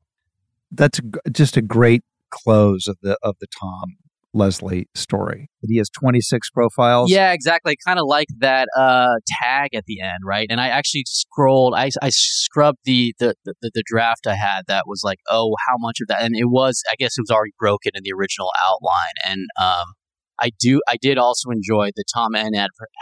[0.71, 3.97] That's just a great close of the of the Tom
[4.35, 5.49] Leslie story.
[5.63, 7.11] That he has 26 profiles.
[7.11, 7.77] Yeah, exactly.
[7.87, 10.47] Kind of like that uh, tag at the end, right?
[10.51, 11.75] And I actually scrolled.
[11.75, 15.77] I, I scrubbed the, the the the draft I had that was like, oh, how
[15.79, 16.23] much of that?
[16.23, 19.15] And it was, I guess, it was already broken in the original outline.
[19.25, 19.95] And um,
[20.41, 22.53] I do, I did also enjoy the Tom N.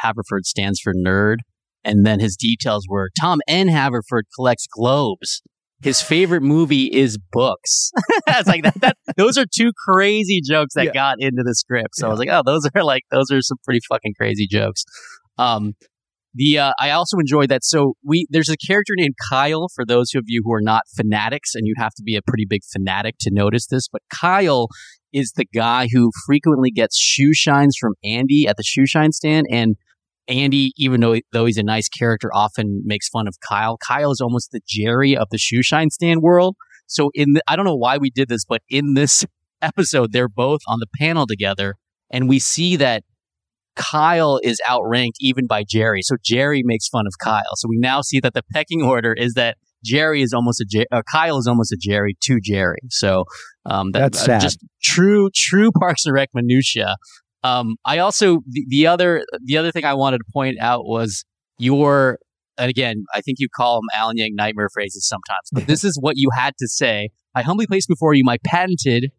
[0.03, 1.39] Haverford stands for nerd,
[1.85, 3.69] and then his details were Tom N.
[3.69, 5.43] Haverford collects globes.
[5.83, 7.91] His favorite movie is books.
[8.29, 8.97] it's like that, that.
[9.17, 10.93] Those are two crazy jokes that Yeah.
[10.93, 11.97] got into the script.
[11.97, 14.85] So I was like, oh, those are like those are some pretty fucking crazy jokes.
[15.39, 15.73] Um,
[16.35, 17.65] The uh, I also enjoyed that.
[17.65, 19.67] So we there's a character named Kyle.
[19.75, 22.47] For those of you who are not fanatics, and you have to be a pretty
[22.49, 24.69] big fanatic to notice this, but Kyle
[25.13, 29.47] is the guy who frequently gets shoe shines from Andy at the shoe shine stand,
[29.51, 29.77] and
[30.29, 33.77] Andy, even though though he's a nice character, often makes fun of Kyle.
[33.77, 36.57] Kyle is almost the Jerry of the shoe shine stand world.
[36.87, 39.25] So in the, I don't know why we did this, but in this
[39.63, 41.77] episode, they're both on the panel together,
[42.11, 43.03] and we see that
[43.75, 46.03] Kyle is outranked even by Jerry.
[46.03, 47.57] So Jerry makes fun of Kyle.
[47.57, 50.87] So we now see that the pecking order is that Jerry is almost a Jer-
[50.93, 52.79] uh, Kyle is almost a Jerry to Jerry.
[52.91, 53.25] So
[53.67, 54.41] um, that, That's sad.
[54.41, 56.97] just true true Parks and Rec minutia.
[57.45, 61.25] Um, I also the, the other the other thing I wanted to point out was
[61.59, 62.19] your
[62.59, 65.99] and again I think you call them Alan Yang nightmare phrases sometimes, but this is
[66.01, 67.11] what you had to say.
[67.35, 69.11] I humbly place before you my patented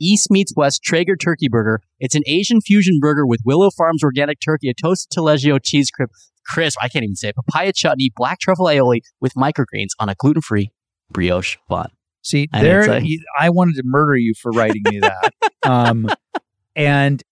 [0.00, 1.80] East Meets West Traeger Turkey Burger.
[1.98, 6.12] It's an Asian fusion burger with Willow Farms organic turkey, a toasted Taleggio cheese crisp,
[6.46, 10.14] crisp, I can't even say it, papaya chutney, black truffle aioli with microgreens on a
[10.14, 10.70] gluten-free
[11.10, 11.90] brioche bun.
[12.22, 13.04] See, And there, like-
[13.38, 15.32] I wanted to murder you for writing me that.
[15.62, 16.08] um,
[16.74, 17.22] and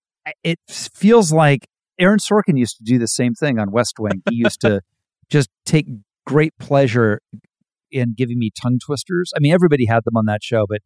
[0.43, 1.67] it feels like
[1.99, 4.21] Aaron Sorkin used to do the same thing on West Wing.
[4.29, 4.81] He used to
[5.29, 5.87] just take
[6.25, 7.21] great pleasure
[7.91, 9.31] in giving me tongue twisters.
[9.35, 10.81] I mean, everybody had them on that show, but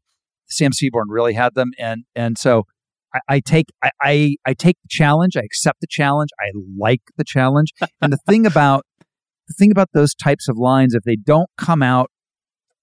[0.48, 2.64] Sam Seaborn really had them, and and so
[3.14, 5.38] I, I take I, I I take the challenge.
[5.38, 6.30] I accept the challenge.
[6.40, 7.74] I like the challenge.
[8.02, 8.86] and the thing about
[9.48, 12.12] the thing about those types of lines, if they don't come out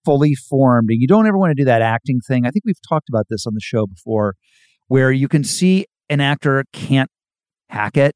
[0.05, 2.47] fully formed, and you don't ever want to do that acting thing.
[2.47, 4.35] I think we've talked about this on the show before,
[4.88, 7.11] where you can see an actor can't
[7.69, 8.14] hack it.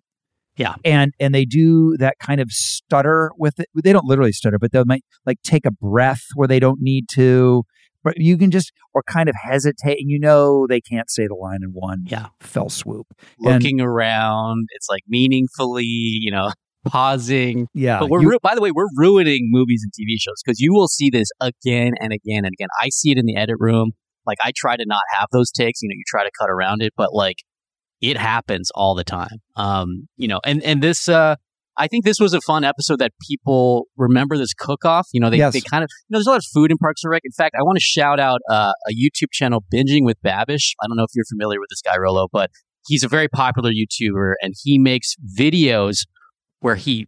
[0.56, 0.74] Yeah.
[0.84, 3.66] And and they do that kind of stutter with it.
[3.82, 7.06] They don't literally stutter, but they might like take a breath where they don't need
[7.12, 7.62] to.
[8.02, 11.34] But you can just or kind of hesitate and you know they can't say the
[11.34, 12.28] line in one Yeah.
[12.40, 13.06] fell swoop.
[13.40, 16.50] And- Looking around, it's like meaningfully, you know,
[16.86, 17.66] pausing.
[17.74, 18.00] Yeah.
[18.00, 20.88] But we're you- by the way, we're ruining movies and TV shows because you will
[20.88, 22.68] see this again and again and again.
[22.82, 23.92] I see it in the edit room.
[24.26, 25.80] Like I try to not have those takes.
[25.82, 27.36] You know, you try to cut around it, but like
[28.00, 29.38] it happens all the time.
[29.56, 31.36] Um, you know, and and this, uh,
[31.76, 35.08] I think this was a fun episode that people remember this cook off.
[35.12, 35.52] You know, they Yes.
[35.52, 37.22] they kind of you know, there's a lot of food in Parks and Rec.
[37.24, 40.72] In fact, I want to shout out uh, a YouTube channel, Binging with Babish.
[40.82, 42.50] I don't know if you're familiar with this guy, Rolo, but
[42.86, 46.06] he's a very popular YouTuber, and he makes videos
[46.60, 47.06] where he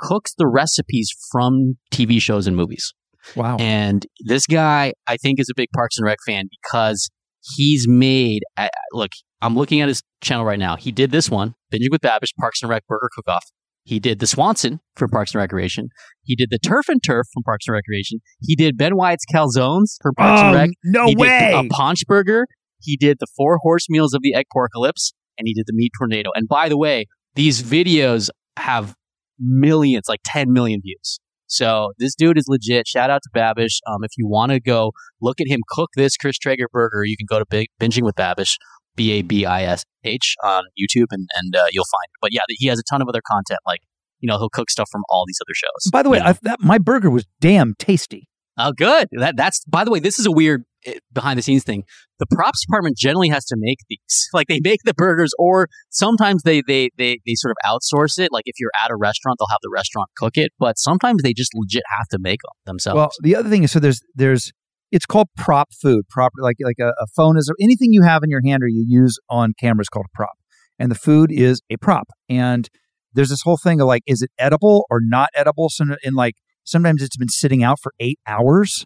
[0.00, 2.92] cooks the recipes from TV shows and movies.
[3.36, 3.56] wow.
[3.58, 7.10] And this guy, I think, is a big Parks and Rec fan because
[7.56, 8.42] he's made.
[8.56, 10.76] Uh, look, I'm looking at his channel right now.
[10.76, 13.44] He did this one, Binging with Babish, Parks and Rec Burger Cook Off.
[13.86, 15.88] He did the Swanson from Parks and Recreation.
[16.22, 18.20] He did the Turf and Turf from Parks and Recreation.
[18.40, 20.70] He did Ben Wyatt's Calzones for Parks and Rec.
[20.84, 21.50] no he way.
[21.52, 22.46] did a Paunch Burger.
[22.80, 25.92] He did the Four Horse Meals of the Egg Porcalypse, and he did the Meat
[25.98, 26.30] Tornado.
[26.34, 28.94] And by the way, these videos have
[29.38, 31.20] millions, like 10 million views.
[31.54, 32.88] So this dude is legit.
[32.88, 33.78] Shout out to Babish.
[33.86, 37.16] Um, if you want to go look at him cook this Chris Traeger burger, you
[37.16, 38.56] can go to Big, Binging with Babish,
[38.96, 42.18] B A B I S H on YouTube, and and uh, you'll find it.
[42.20, 43.60] But yeah, he has a ton of other content.
[43.66, 43.80] Like
[44.20, 45.90] you know, he'll cook stuff from all these other shows.
[45.92, 46.30] By the way, you know?
[46.30, 48.28] I, that, my burger was damn tasty.
[48.56, 49.08] Oh, good.
[49.12, 51.84] That that's by the way, this is a weird eh, behind the scenes thing.
[52.18, 53.98] The props department generally has to make these.
[54.32, 58.32] Like they make the burgers, or sometimes they they they they sort of outsource it.
[58.32, 60.50] Like if you're at a restaurant, they'll have the restaurant cook it.
[60.58, 62.96] But sometimes they just legit have to make them themselves.
[62.96, 64.52] Well, the other thing is, so there's there's
[64.90, 66.08] it's called prop food.
[66.08, 68.84] Prop like like a, a phone is anything you have in your hand or you
[68.86, 70.36] use on camera is called a prop,
[70.78, 72.08] and the food is a prop.
[72.28, 72.68] And
[73.12, 75.68] there's this whole thing of like, is it edible or not edible?
[75.68, 78.84] So in like sometimes it's been sitting out for eight hours.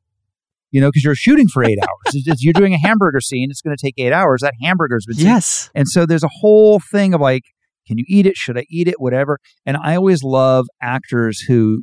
[0.70, 2.14] You know, because you're shooting for eight hours.
[2.14, 3.48] It's- it's- you're doing a hamburger scene.
[3.50, 4.42] It's going to take eight hours.
[4.42, 5.70] That hamburger's been yes.
[5.74, 7.42] and so there's a whole thing of like,
[7.86, 8.36] can you eat it?
[8.36, 8.96] Should I eat it?
[9.00, 9.38] Whatever.
[9.64, 11.82] And I always love actors who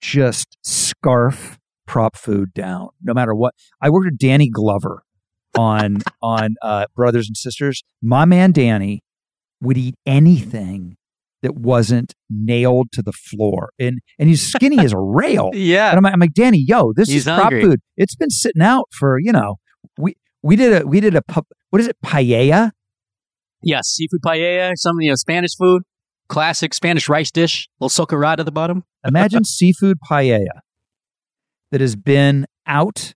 [0.00, 3.54] just scarf prop food down, no matter what.
[3.80, 5.02] I worked with Danny Glover
[5.58, 7.82] on on uh, Brothers and Sisters.
[8.00, 9.02] My man Danny
[9.60, 10.96] would eat anything
[11.44, 15.50] that wasn't nailed to the floor, and and he's skinny as a rail.
[15.54, 15.90] Yeah.
[15.90, 17.78] And I'm, like- I'm like, Danny, yo, this He's is prop food.
[17.96, 19.56] It's been sitting out for you know.
[19.98, 21.22] We we did a we did a
[21.70, 22.72] what is it paella?
[23.62, 23.88] Yes.
[23.88, 25.82] Seafood paella, some you know Spanish food,
[26.28, 28.82] classic Spanish rice dish, little socarrata at the bottom.
[29.06, 30.60] Imagine seafood paella
[31.70, 33.14] that has been out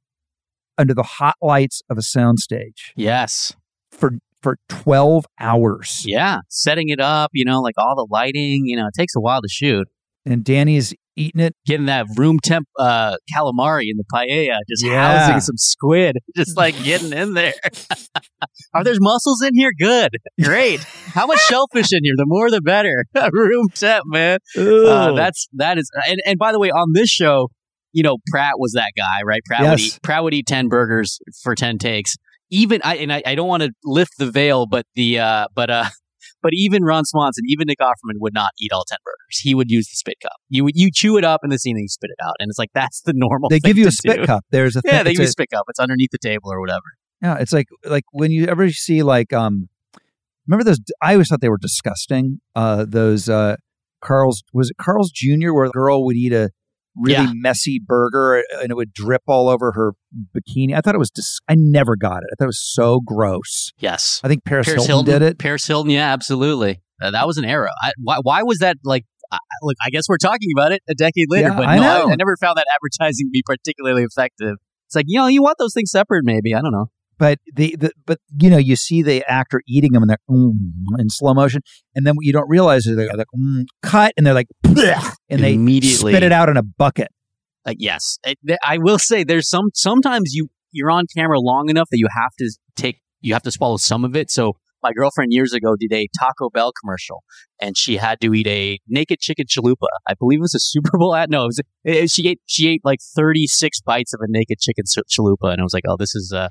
[0.76, 3.56] under the hot lights of a soundstage Yes.
[3.90, 4.12] for
[4.42, 6.04] for 12 hours.
[6.06, 6.38] Yeah.
[6.48, 8.62] Setting it up, you know, like all the lighting.
[8.66, 9.88] You know, it takes a while to shoot.
[10.26, 11.54] And Danny's eating it.
[11.66, 15.18] getting that room temp uh, calamari in the paella, just Yeah.
[15.26, 17.54] housing some squid, just like getting in there.
[18.74, 19.72] Are there mussels in here?
[19.78, 20.10] Good,
[20.42, 20.80] great.
[20.80, 22.14] How much shellfish in here?
[22.16, 23.04] The more, the better.
[23.32, 24.38] room temp, man.
[24.56, 25.90] Uh, that's that is.
[26.06, 27.48] And, and by the way, on this show,
[27.92, 29.40] you know, Pratt was that guy, right?
[29.46, 32.14] Pratt would eat Pratt would eat ten burgers for ten takes.
[32.50, 35.70] Even I and I, I don't want to lift the veil, but the uh, but
[35.70, 35.84] uh.
[36.40, 39.38] But even Ron Swanson, even Nick Offerman would not eat all ten burgers.
[39.40, 40.34] He would use the spit cup.
[40.48, 42.48] You would you chew it up in the scene and you spit it out, and
[42.48, 43.48] it's like that's the normal.
[43.48, 44.26] they give you a spit do.
[44.26, 44.44] cup.
[44.50, 45.64] There's a Yeah, thing- they give you a- a spit cup.
[45.68, 46.84] It's underneath the table or whatever.
[47.22, 49.68] Yeah, it's like like when you ever see like um
[50.46, 52.40] remember those I always thought they were disgusting.
[52.54, 53.56] Uh those uh
[54.00, 55.52] Carl's was it Carl's Jr.
[55.52, 56.50] where the girl would eat a
[57.00, 57.32] really Yeah.
[57.34, 59.92] messy burger and it would drip all over her
[60.34, 60.74] bikini.
[60.74, 62.28] I thought it was dis- I never got it.
[62.32, 63.72] I thought it was so gross.
[63.78, 65.38] Yes, I think Paris, Paris Hilton, Hilton did it.
[65.38, 66.82] Paris Hilton, yeah, absolutely.
[67.00, 67.70] Uh, that was an era.
[67.82, 69.04] I, why, why was that like?
[69.30, 71.82] I look, I guess we're talking about it a decade later, Yeah, but I no,
[71.82, 72.12] know.
[72.12, 74.56] I, never found that advertising to be particularly effective.
[74.86, 76.54] It's like you know, you want those things separate, maybe.
[76.54, 76.86] I don't know.
[77.18, 80.52] But the, the but you know you see the actor eating them and they're mm,
[80.98, 81.62] in slow motion,
[81.94, 85.14] and then what you don't realize is they're like mm, cut and they're like "Bleh,"
[85.28, 86.12] and they Immediately.
[86.12, 87.08] spit it out in a bucket.
[87.66, 89.66] Uh, yes, th- I will say there's some.
[89.74, 93.50] Sometimes you you're on camera long enough that you have to take you have to
[93.50, 94.30] swallow some of it.
[94.30, 97.24] So my girlfriend years ago did a Taco Bell commercial,
[97.60, 99.88] and she had to eat a naked chicken chalupa.
[100.08, 101.30] I believe it was a Super Bowl ad.
[101.30, 104.84] No, it was it, she ate she ate like 36 bites of a naked chicken
[104.86, 106.48] chalupa, and I was like, oh, this is uh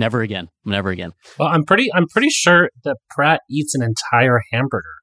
[0.00, 1.12] never again, never again.
[1.38, 4.96] Well, I'm pretty I'm pretty sure that Pratt eats an entire hamburger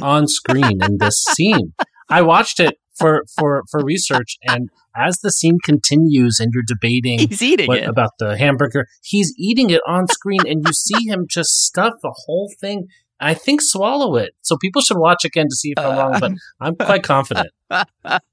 [0.00, 1.72] on screen in this scene.
[2.08, 7.18] I watched it for for for research, and as the scene continues, and you're debating
[7.18, 7.88] He's eating what it.
[7.88, 12.14] about the hamburger, he's eating it on screen, and you see him just stuff the
[12.26, 12.86] whole thing.
[13.18, 14.32] I think swallow it.
[14.42, 17.50] So people should watch again to see if I'm wrong, but I'm quite confident.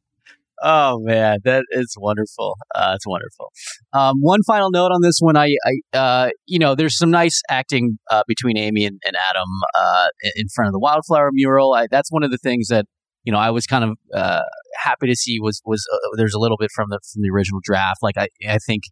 [0.61, 2.55] Oh man, that is wonderful.
[2.75, 3.51] Uh, it's wonderful.
[3.93, 7.41] Um, one final note on this one, I, I uh, you know, there's some nice
[7.49, 11.73] acting uh, between Amy and, and Adam uh, in- front of the wildflower mural.
[11.73, 12.85] I, that's one of the things that
[13.23, 14.41] you know I was kind of uh,
[14.83, 17.59] happy to see was was uh, there's a little bit from the from the original
[17.63, 17.97] draft.
[18.01, 18.83] Like I I think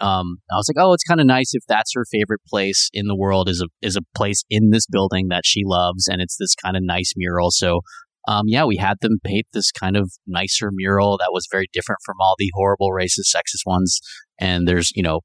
[0.00, 3.06] um, I was like, oh, it's kind of nice if that's her favorite place in
[3.06, 6.36] the world is a is a place in this building that she loves, and it's
[6.38, 7.50] this kind of nice mural.
[7.50, 7.80] So
[8.28, 11.98] um, yeah, we had them paint this kind of nicer mural that was very different
[12.04, 14.00] from all the horrible racist, sexist ones.
[14.38, 15.20] And there's, you know,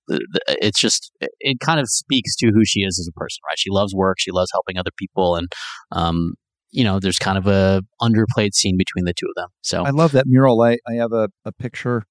[0.47, 3.57] it's just, it- it kind of speaks to who she is as a person, right?
[3.57, 5.51] She loves work, she loves helping other people, and,
[5.91, 6.33] um,
[6.71, 9.49] you know, there's kind of a underplayed scene between the two of them.
[9.61, 10.61] So I love that mural.
[10.61, 12.03] I, I have a, a picture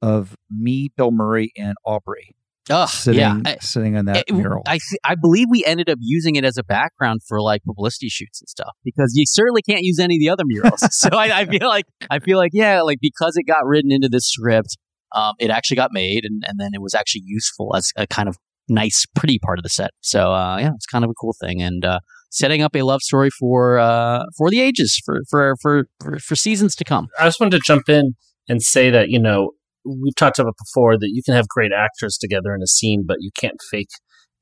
[0.00, 2.34] of me, Bill Murray, and Aubrey
[2.70, 4.62] Ugh, sitting yeah, I, sitting on that it- mural.
[4.66, 8.40] I I believe we ended up using it as a background for like publicity shoots
[8.40, 10.84] and stuff because you certainly can't use any of the other murals.
[10.94, 14.08] so I, I feel like I feel like yeah, like because it got written into
[14.08, 14.76] this script,
[15.14, 18.28] um, it actually got made and, and then it was actually useful as a kind
[18.28, 18.36] of
[18.68, 19.90] nice, pretty part of the set.
[20.00, 22.00] So uh, yeah, it's kind of a cool thing and uh,
[22.30, 26.36] setting up a love story for uh, for the ages for for, for for for
[26.36, 27.08] seasons to come.
[27.18, 28.14] I just wanted to jump in
[28.48, 29.52] and say that, you know,
[30.02, 33.18] we've talked about before that you can have great actors together in a scene, but
[33.20, 33.90] you can't fake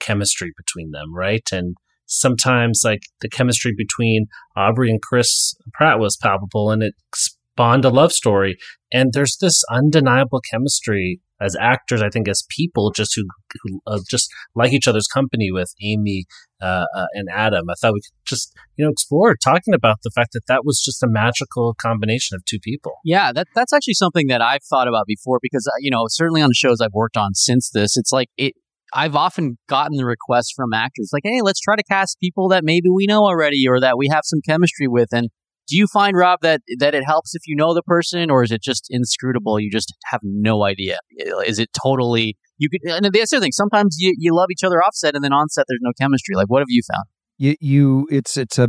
[0.01, 1.47] chemistry between them, right?
[1.53, 7.85] And sometimes, like, the chemistry between Aubrey and Chris Pratt was palpable and it spawned
[7.85, 8.57] a love story.
[8.93, 13.25] And there's this undeniable chemistry as actors, I think, as people just who,
[13.63, 16.25] who uh, just like each other's company with Amy
[16.61, 17.69] uh, uh, and Adam.
[17.71, 20.83] I thought we could just, you know, explore talking about the fact that that was
[20.83, 22.95] just a magical combination of two people.
[23.05, 26.43] Yeah, that that's actually something that I've thought about before because uh, you know certainly
[26.43, 28.55] on the shows I've worked on since this, it's like it.
[28.95, 32.65] I've often gotten the requests from actors like, "Hey, let's try to cast people that
[32.65, 35.29] maybe we know already or that we have some chemistry with." And
[35.69, 38.53] do you find Rob that that it helps if you know the person, or is
[38.53, 39.59] it just inscrutable?
[39.61, 40.99] You just have no idea.
[41.47, 42.37] Is it totally?
[42.59, 42.81] You could.
[42.85, 45.81] And the other thing, sometimes you, you love each other offset, and then onset there's
[45.83, 46.35] no chemistry.
[46.35, 47.05] Like, what have you found?
[47.39, 48.69] you you it's it's a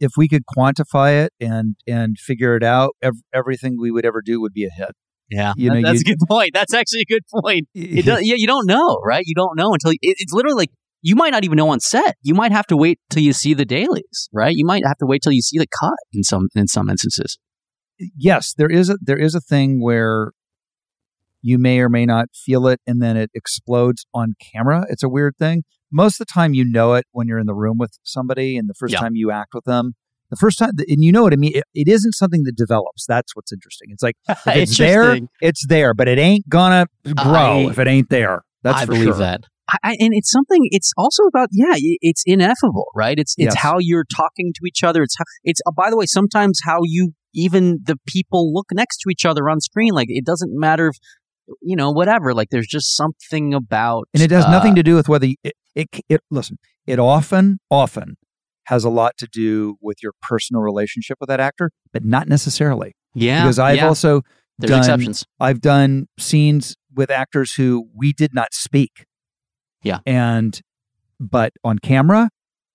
[0.00, 4.22] if we could quantify it and and figure it out, ev- everything we would ever
[4.24, 4.90] do would be a hit.
[5.30, 6.52] Yeah, You know, that's a good point.
[6.54, 7.68] That's actually a good point.
[7.74, 9.22] It does, yeah, you don't know, right?
[9.26, 10.70] You don't know until it, it's literally like
[11.02, 12.16] you might not even know on set.
[12.22, 14.54] You might have to wait till you see the dailies, right?
[14.54, 17.38] You might have to wait till you see the cut in some in some instances.
[18.16, 20.32] yes, there is a there is a thing where
[21.40, 24.84] you may or may not feel it and then it explodes on camera.
[24.88, 25.62] It's a weird thing.
[25.90, 28.68] Most of the time you know it when you're in the room with somebody and
[28.68, 29.00] the first Yeah.
[29.00, 29.92] time you act with them.
[30.30, 33.06] The first time and you know what I mean, it, it isn't something that develops.
[33.06, 33.88] That's what's interesting.
[33.92, 38.10] It's like it's there, it's there, but it ain't gonna grow I- if it ain't
[38.10, 38.42] there.
[38.62, 39.14] That's I for believe sure.
[39.18, 39.44] that.
[39.82, 40.60] I, and it's something.
[40.70, 41.74] It's also about yeah.
[41.76, 43.18] It's ineffable, right?
[43.18, 43.62] It's it's Yes.
[43.62, 45.02] how you're talking to each other.
[45.02, 45.60] It's how it's.
[45.66, 49.48] Uh, by the way, sometimes how you even the people look next to each other
[49.48, 49.92] on screen.
[49.92, 50.96] Like it doesn't matter if,
[51.60, 52.32] you know, whatever.
[52.34, 54.08] Like there's just something about.
[54.14, 56.98] and it has uh, nothing to do with whether you, it, it it listen it
[56.98, 58.16] often often
[58.64, 62.94] has a lot to do with your personal relationship with that actor but not necessarily
[63.14, 63.42] Yeah.
[63.44, 63.86] because i've yeah.
[63.86, 64.22] also
[64.58, 65.24] There's done exceptions.
[65.38, 69.04] i've done scenes with actors who we did not speak
[69.82, 69.98] Yeah.
[70.06, 70.60] and
[71.20, 72.30] but on camera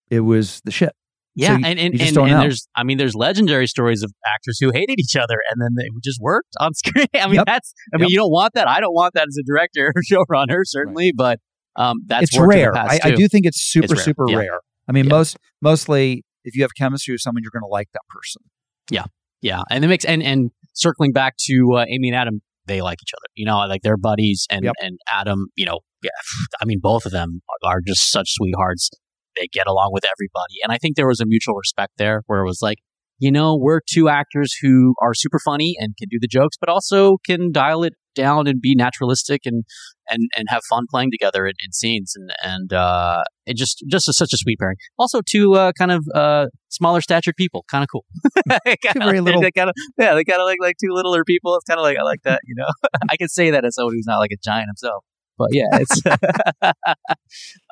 [0.10, 0.94] it was the shit
[1.36, 4.72] Yeah, you- and and, and, and there's I mean there's legendary stories of actors who
[4.72, 7.08] hated each other and then they just worked on screen.
[7.16, 7.46] I mean Yep.
[7.46, 8.10] that's I mean Yep.
[8.12, 8.68] you don't want that.
[8.68, 11.40] I don't want that as a director or showrunner certainly, but
[11.76, 14.38] um that's it's rare I, I do think it's super rare, super yeah.
[14.38, 15.10] rare i mean Yeah.
[15.18, 18.44] most mostly if you have chemistry with someone you're going to like that person
[18.92, 19.06] Yeah,
[19.42, 23.00] Yeah, and it makes and and circling back to uh, Amy and Adam, they like
[23.04, 23.28] each other.
[23.36, 24.74] You know, like they're buddies, and Yep.
[24.82, 26.10] and Adam, you know, yeah,
[26.62, 28.90] I mean, both of them are just such sweethearts.
[29.36, 32.42] They get along with everybody, and I think there was a mutual respect there, where
[32.42, 32.78] it was like,
[33.24, 36.68] you know, we're two actors who are super funny and can do the jokes, but
[36.68, 39.64] also can dial it down and be naturalistic and
[40.10, 44.10] and and have fun playing together in, in scenes, and and uh, it just just
[44.10, 44.76] is such a sweet pairing.
[45.00, 48.04] Also, two uh, kind of uh, smaller statured people, kind of cool.
[48.82, 51.56] Kinda very little- they kind of yeah, they kind of like like two littler people.
[51.56, 52.68] It's kind of like I like that, you know.
[53.10, 55.06] I can say that as someone who's not like a giant himself,
[55.38, 56.02] but yeah, it's.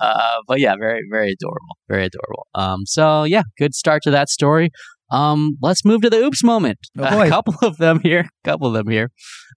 [0.01, 2.47] uh, but yeah, very very adorable, very adorable.
[2.55, 4.69] Um, so yeah, good start to that story.
[5.11, 6.79] Um, let's move to the oops moment.
[6.97, 7.27] Oh, boy.
[7.27, 9.11] a couple of them here, a couple of them here.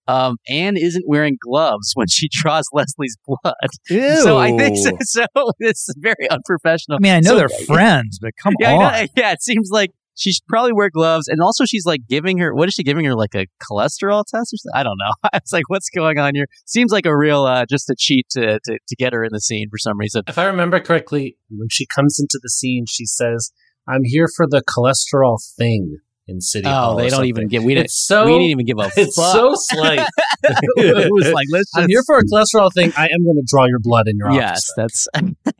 [0.08, 3.54] Um, Anne isn't wearing gloves when she draws Leslie's blood.
[3.88, 5.26] So I think so, so
[5.60, 6.96] it's very unprofessional.
[6.96, 8.78] I mean, I know So- they're friends, but come yeah, on.
[8.80, 9.06] know.
[9.16, 12.54] yeah, it seems like she should probably wear gloves, and also she's like giving her.
[12.54, 13.14] What is she giving her?
[13.16, 14.72] Like a cholesterol test or something?
[14.78, 15.12] I don't know.
[15.32, 16.46] I was like, what's going on here?
[16.66, 19.40] Seems like a real uh, just a cheat to, to to get her in the
[19.40, 20.22] scene for some reason.
[20.28, 23.50] If I remember correctly, when she comes into the scene, she says,
[23.88, 27.28] "I'm here for the cholesterol thing in City Hall." Oh, or they don't something.
[27.28, 27.64] even give.
[27.64, 27.90] We didn't.
[27.90, 28.24] So.
[28.24, 28.90] we didn't even give a.
[28.96, 29.32] It's fuck.
[29.32, 30.06] so slight.
[30.76, 31.70] it was like let's.
[31.74, 32.92] I'm here for a cholesterol thing.
[32.96, 34.36] I am going to draw your blood in your eyes.
[34.36, 35.08] Yes, office.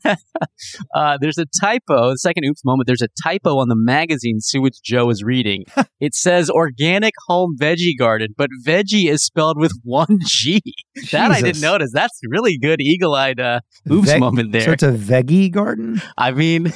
[0.05, 0.19] that's.
[0.95, 2.11] uh, there's a typo.
[2.11, 2.87] The second oops moment.
[2.87, 5.65] There's a typo on the magazine Sewage Joe is reading.
[6.01, 10.61] it says organic home veggie garden, but veggie is spelled with one G.
[11.13, 11.91] That I didn't notice.
[11.93, 13.61] That's really good eagle-eyed uh,
[13.91, 14.63] oops Veg- moment there.
[14.63, 16.01] So it's a veggie garden?
[16.17, 16.73] I mean,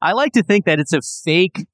[0.00, 1.66] I like to think that it's a fake,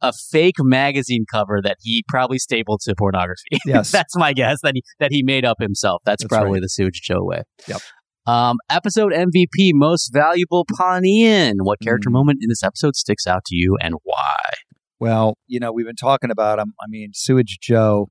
[0.00, 3.44] a fake magazine cover that he probably stapled to pornography.
[3.66, 3.90] Yes.
[3.90, 6.02] That's my guess that he that he made up himself.
[6.04, 6.62] That's, That's probably right.
[6.62, 7.42] the Sewage Joe way.
[7.66, 7.80] Yep.
[8.26, 11.54] Um, episode MVP, most valuable Pawnean.
[11.60, 12.12] What character Mm.
[12.12, 14.36] moment in this episode sticks out to you and why?
[15.00, 16.74] Well, you know, we've been talking about him.
[16.80, 18.08] I mean, Sewage Joe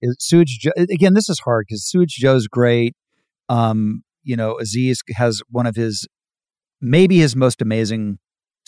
[0.00, 0.70] is Sewage Joe.
[0.76, 2.94] Again, this is hard because Sewage Joe's great.
[3.50, 6.06] Um, you know, Aziz has one of his,
[6.80, 8.18] maybe his most amazing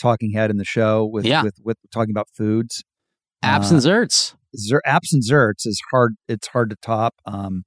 [0.02, 1.42] talking head in the show with Yeah.
[1.44, 2.82] with, with talking about foods.
[3.42, 4.34] Abs and Zerts.
[4.56, 6.14] Zer, Apps and Zerts is hard.
[6.28, 7.14] It's hard to top.
[7.26, 7.62] Um,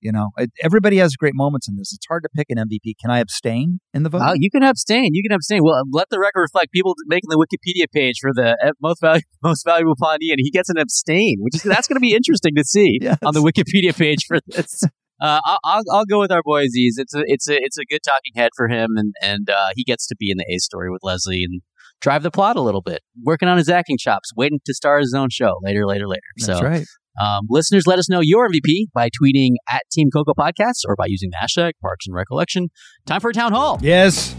[0.00, 1.92] you know, it, everybody has great moments in this.
[1.94, 2.94] It's hard to pick an MVP.
[3.00, 4.20] Can I abstain in the vote?
[4.22, 5.10] Oh, you can abstain.
[5.12, 5.60] You can abstain.
[5.62, 6.72] Well, let the record reflect.
[6.72, 10.68] People making the Wikipedia page for the uh, most valuable most valuable Pawnean, he gets
[10.70, 13.18] an abstain, which is that's going to be interesting to see Yes.
[13.22, 14.82] on the Wikipedia page for this.
[15.24, 16.98] Uh, I'll, I'll I'll go with our boy Aziz.
[16.98, 19.82] It's a it's a it's a good talking head for him, and and uh, he
[19.82, 21.62] gets to be in the A story with Leslie and
[22.02, 25.14] drive the plot a little bit, working on his acting chops, waiting to star his
[25.14, 26.20] own show later, later, later.
[26.36, 26.84] That's so, right.
[27.18, 31.06] um, listeners, let us know your MVP by tweeting at Team Coco Podcasts or by
[31.06, 32.68] using the hashtag Parks and Recollection.
[33.06, 33.78] Time for a town hall.
[33.80, 34.34] Yes.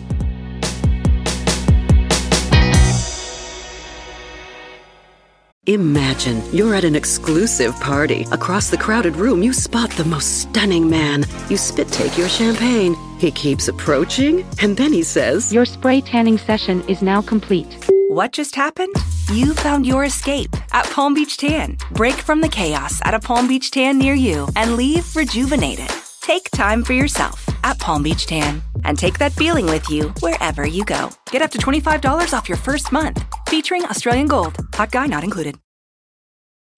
[5.68, 8.28] Imagine you're at an exclusive party.
[8.32, 11.26] Across the crowded room, you spot the most stunning man.
[11.50, 12.96] You spit take your champagne.
[13.18, 17.84] He keeps approaching, and then he says, Your spray tanning session is now complete.
[18.10, 18.94] What just happened?
[19.32, 21.78] You found your escape at Palm Beach Tan.
[21.94, 25.90] Break from the chaos at a Palm Beach Tan near you and leave rejuvenated.
[26.26, 30.66] Take time for yourself at Palm Beach Tan and take that feeling with you wherever
[30.66, 31.12] you go.
[31.30, 33.24] Get up to $25 off your first month.
[33.48, 34.58] Featuring Australian Gold.
[34.74, 35.56] Hot guy not included.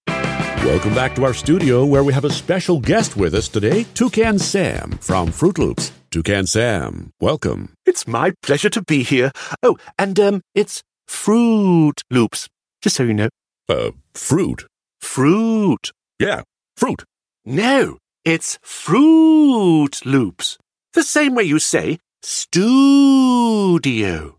[0.05, 4.37] Welcome back to our studio where we have a special guest with us today, Toucan
[4.37, 5.93] Sam from Froot Loops.
[6.11, 7.71] Toucan Sam, welcome.
[7.85, 9.31] It's my pleasure to be here.
[9.63, 12.49] Oh, and um, it's Froot Loops,
[12.81, 13.29] just so you know.
[13.69, 14.65] Uh, fruit?
[14.99, 15.91] Fruit.
[16.19, 16.41] Yeah,
[16.75, 17.05] fruit.
[17.45, 17.97] No,
[18.27, 20.57] it's Froot Loops.
[20.91, 24.35] The same way you say studio.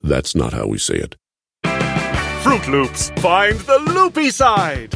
[0.00, 1.16] That's not how we say it.
[2.44, 4.94] Froot Loops, find the loopy side.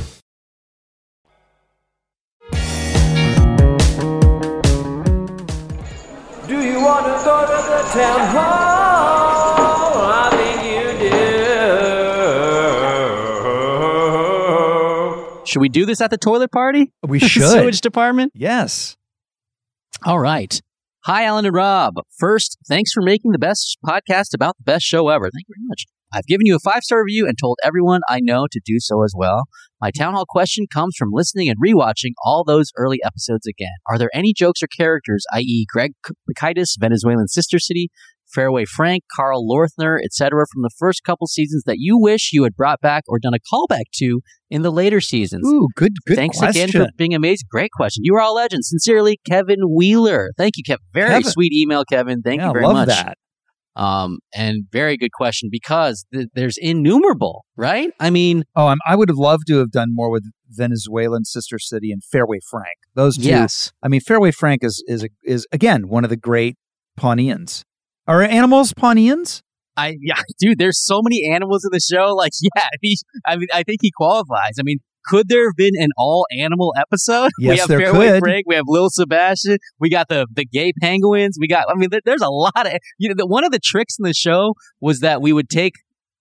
[6.46, 8.75] Do you want to go to the town hall?
[15.56, 16.92] Should we do this at the toilet party?
[17.02, 17.50] We should.
[17.50, 18.30] Sewage department?
[18.34, 18.94] Yes.
[20.04, 20.60] All right.
[21.06, 21.94] Hi, Alan and Rob.
[22.18, 25.24] First, thanks for making the best podcast about the best show ever.
[25.24, 25.86] Thank you very much.
[26.12, 29.02] I've given you a five star review and told everyone I know to do so
[29.02, 29.44] as well.
[29.80, 33.76] My town hall question comes from listening and rewatching all those early episodes again.
[33.88, 35.92] Are there any jokes or characters, i.e., Greg
[36.30, 37.88] Pikitis, Venezuelan Sister City,
[38.36, 42.54] Fairway Frank, Carl Lorthner, etc., from the first couple seasons that you wish you had
[42.54, 44.20] brought back or done a callback to
[44.50, 45.46] in the later seasons?
[45.48, 46.68] Ooh, good, good Thanks question.
[46.68, 47.46] again for being amazing.
[47.50, 48.02] Great question.
[48.04, 48.68] You are all legends.
[48.68, 50.30] Sincerely, Kevin Wheeler.
[50.36, 50.84] Thank you, Kevin.
[50.92, 51.30] Very Kevin.
[51.32, 52.20] sweet email, Kevin.
[52.22, 52.88] Thank Yeah, you very love much.
[52.88, 53.16] that.
[53.74, 57.90] Um, and very good question because th- there's innumerable, right?
[58.00, 61.58] I mean, Oh, I'm, I would have loved to have done more with Venezuelan Sister
[61.58, 62.76] City and Fairway Frank.
[62.94, 63.28] Those two.
[63.28, 63.72] Yes.
[63.82, 66.56] I mean, Fairway Frank is is is again one of the great
[66.98, 67.64] Pawneans.
[68.06, 69.42] Are animals Pawneans?
[69.76, 70.58] I yeah, dude.
[70.58, 72.14] There's so many animals in the show.
[72.14, 72.96] Like, yeah, he,
[73.26, 74.54] I mean, I think he qualifies.
[74.58, 77.30] I mean, could there have been an all animal episode?
[77.38, 78.20] we Yes, have there Fairway could.
[78.20, 78.44] Frank.
[78.46, 79.58] We have Lil Sebastian.
[79.78, 81.36] We got the the gay penguins.
[81.40, 81.64] We got.
[81.68, 82.72] I mean, there, there's a lot of.
[82.98, 85.74] You know, the, one of the tricks in the show was that we would take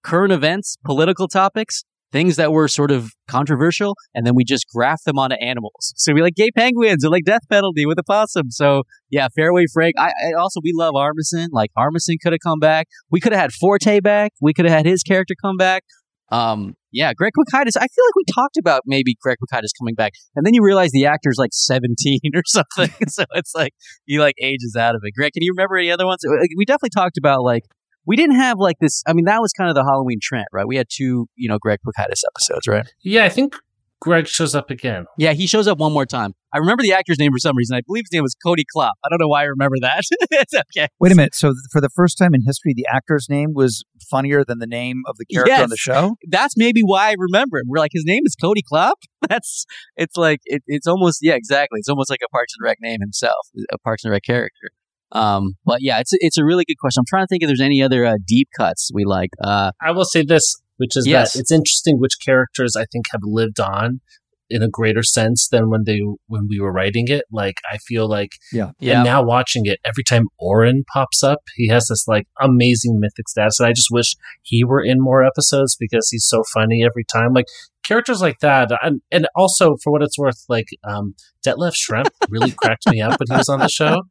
[0.03, 1.83] current events, political topics,
[2.15, 5.93] things that were sort of controversial, and then we just graft them onto animals.
[5.97, 8.51] So we like gay penguins or like death penalty with a possum.
[8.51, 9.95] So yeah, Fairway Frank.
[9.97, 11.47] I, I also we love Armisen.
[11.51, 12.87] Like Armisen could have come back.
[13.11, 14.31] We could have had Forte back.
[14.39, 15.83] We could have had his character come back.
[16.31, 17.75] Um, yeah, Greg Pikitis.
[17.75, 20.91] I feel like we talked about maybe Greg Pikitis coming back, and then you realize
[20.91, 22.95] the actor's like seventeen or something.
[23.09, 23.73] so it's like
[24.05, 25.13] he like ages out of it.
[25.17, 26.21] Greg, can you remember any other ones?
[26.55, 27.63] We definitely talked about like
[28.05, 29.03] we didn't have like this.
[29.07, 30.67] I mean, that was kind of the Halloween trend, right?
[30.67, 32.87] We had two, you know, Greg Pikitis episodes, right?
[33.03, 33.55] Yeah, I think
[34.01, 35.05] Greg shows up again.
[35.17, 36.33] Yeah, he shows up one more time.
[36.53, 37.75] I remember the actor's name for some reason.
[37.75, 38.93] I believe his name was Cody Klopp.
[39.03, 40.03] I don't know why I remember that.
[40.31, 40.87] it's okay.
[40.99, 41.35] Wait a minute.
[41.35, 45.01] So for the first time in history, the actor's name was funnier than the name
[45.07, 46.15] of the character on the show.
[46.29, 47.65] That's maybe why I remember him.
[47.67, 48.99] We're like, his name is Cody Klopp.
[49.27, 51.79] That's it's like it, it's almost yeah, exactly.
[51.79, 54.69] It's almost like a Parks and Rec name himself, a Parks and Rec character.
[55.15, 57.01] Um, but yeah, it's it's a really good question.
[57.01, 59.29] I'm trying to think if there's any other uh, deep cuts we like.
[59.41, 61.33] Uh, I will say this, which is Yes.
[61.33, 64.01] that it's interesting which characters I think have lived on
[64.49, 67.25] in a greater sense than when they when we were writing it.
[67.31, 68.71] Like I feel like Yeah.
[68.79, 68.97] Yeah.
[68.97, 73.27] And now watching it, every time Oren pops up, he has this like amazing mythic
[73.29, 73.59] status.
[73.59, 77.33] And I just wish he were in more episodes because he's so funny every time.
[77.33, 77.45] Like
[77.83, 81.13] characters like that, and, and also for what it's worth, like um,
[81.45, 84.01] Detlef Schrempf really cracked me up when he was on the show,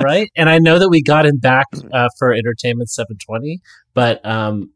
[0.00, 0.30] right?
[0.36, 3.58] And I know that we got him back uh, for Entertainment 720,
[3.94, 4.70] but um,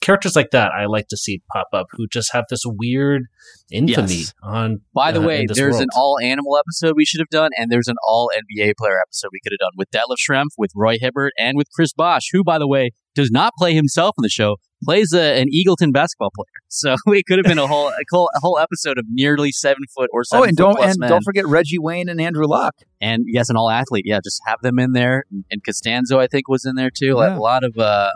[0.00, 3.22] characters like that I like to see pop up who just have this weird
[3.70, 4.34] infamy Yes.
[4.42, 4.80] on.
[4.94, 5.82] by the uh, way, there's world.
[5.82, 9.28] an all animal episode we should have done, and there's an all NBA player episode
[9.32, 12.42] we could have done with Detlef Schrempf, with Roy Hibbert, and with Chris Bosh, who,
[12.44, 16.30] by the way, does not play himself in the show, plays a, an Eagleton basketball
[16.36, 16.46] player.
[16.68, 19.84] So it could have been a whole a whole, a whole episode of nearly seven
[19.96, 21.08] foot or seven Oh, and foot don't and men.
[21.08, 22.74] don't forget Reggie Wayne and Andrew Luck.
[23.00, 24.04] and yes, an all athlete.
[24.06, 25.24] Yeah, just have them in there.
[25.50, 27.14] And Castonzo, I think, was in there too.
[27.14, 27.38] Like, Yeah.
[27.38, 28.10] A lot of uh,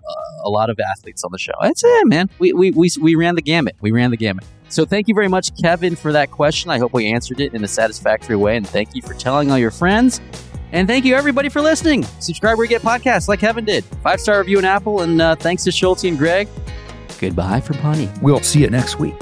[0.45, 1.53] a lot of athletes on the show.
[1.63, 2.29] That's it, man.
[2.39, 3.77] We, we we we ran the gamut.
[3.81, 4.45] We ran the gamut.
[4.69, 6.71] So thank you very much, Kevin, for that question.
[6.71, 9.59] I hope we answered it in a satisfactory way, and thank you for telling all
[9.59, 10.21] your friends.
[10.73, 12.05] And thank you everybody for listening.
[12.21, 13.85] Subscribe where you get podcasts, like Kevin did.
[14.03, 16.49] Five star review on Apple, and uh, thanks to Schulte and Greg.
[17.19, 18.09] Goodbye for Pawnee.
[18.23, 19.17] We'll see you next week.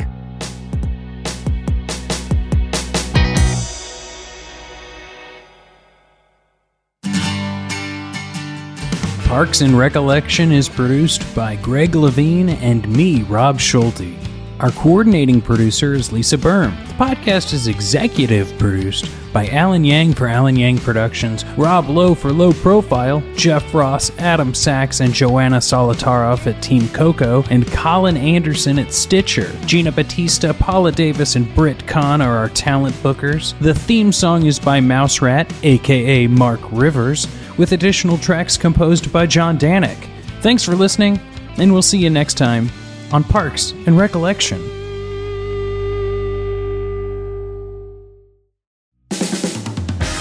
[9.29, 14.28] Parks and Recollection is produced by Greg Levine and me, Rob Schulte.
[14.61, 16.77] Our coordinating producer is Lisa Berm.
[16.89, 22.33] The podcast is executive produced by Alan Yang for Alan Yang Productions, Rob Lowe for
[22.33, 28.81] Low Profile, Jeff Ross, Adam Sachs, and Joanna Solotaroff at Team Coco, and Colin Anderson
[28.81, 29.49] at Stitcher.
[29.65, 33.57] Gina Batista, Paula Davis, and Britt Kahn are our talent bookers.
[33.61, 37.29] The theme song is by Mouse Rat, aka Mark Rivers,
[37.59, 40.09] with additional tracks composed by John Danik.
[40.41, 41.21] Thanks for listening,
[41.59, 42.71] and we'll see you next time
[43.13, 44.61] on Parks and Recollection.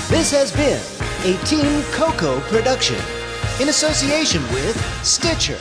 [0.09, 0.81] This has been
[1.23, 2.97] a Team Coco production
[3.61, 4.75] in association with
[5.05, 5.57] Stitcher.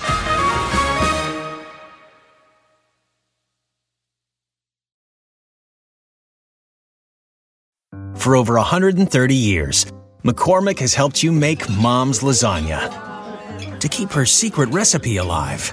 [8.14, 9.86] For over 130 years,
[10.24, 15.72] McCormick has helped you make mom's lasagna to keep her secret recipe alive.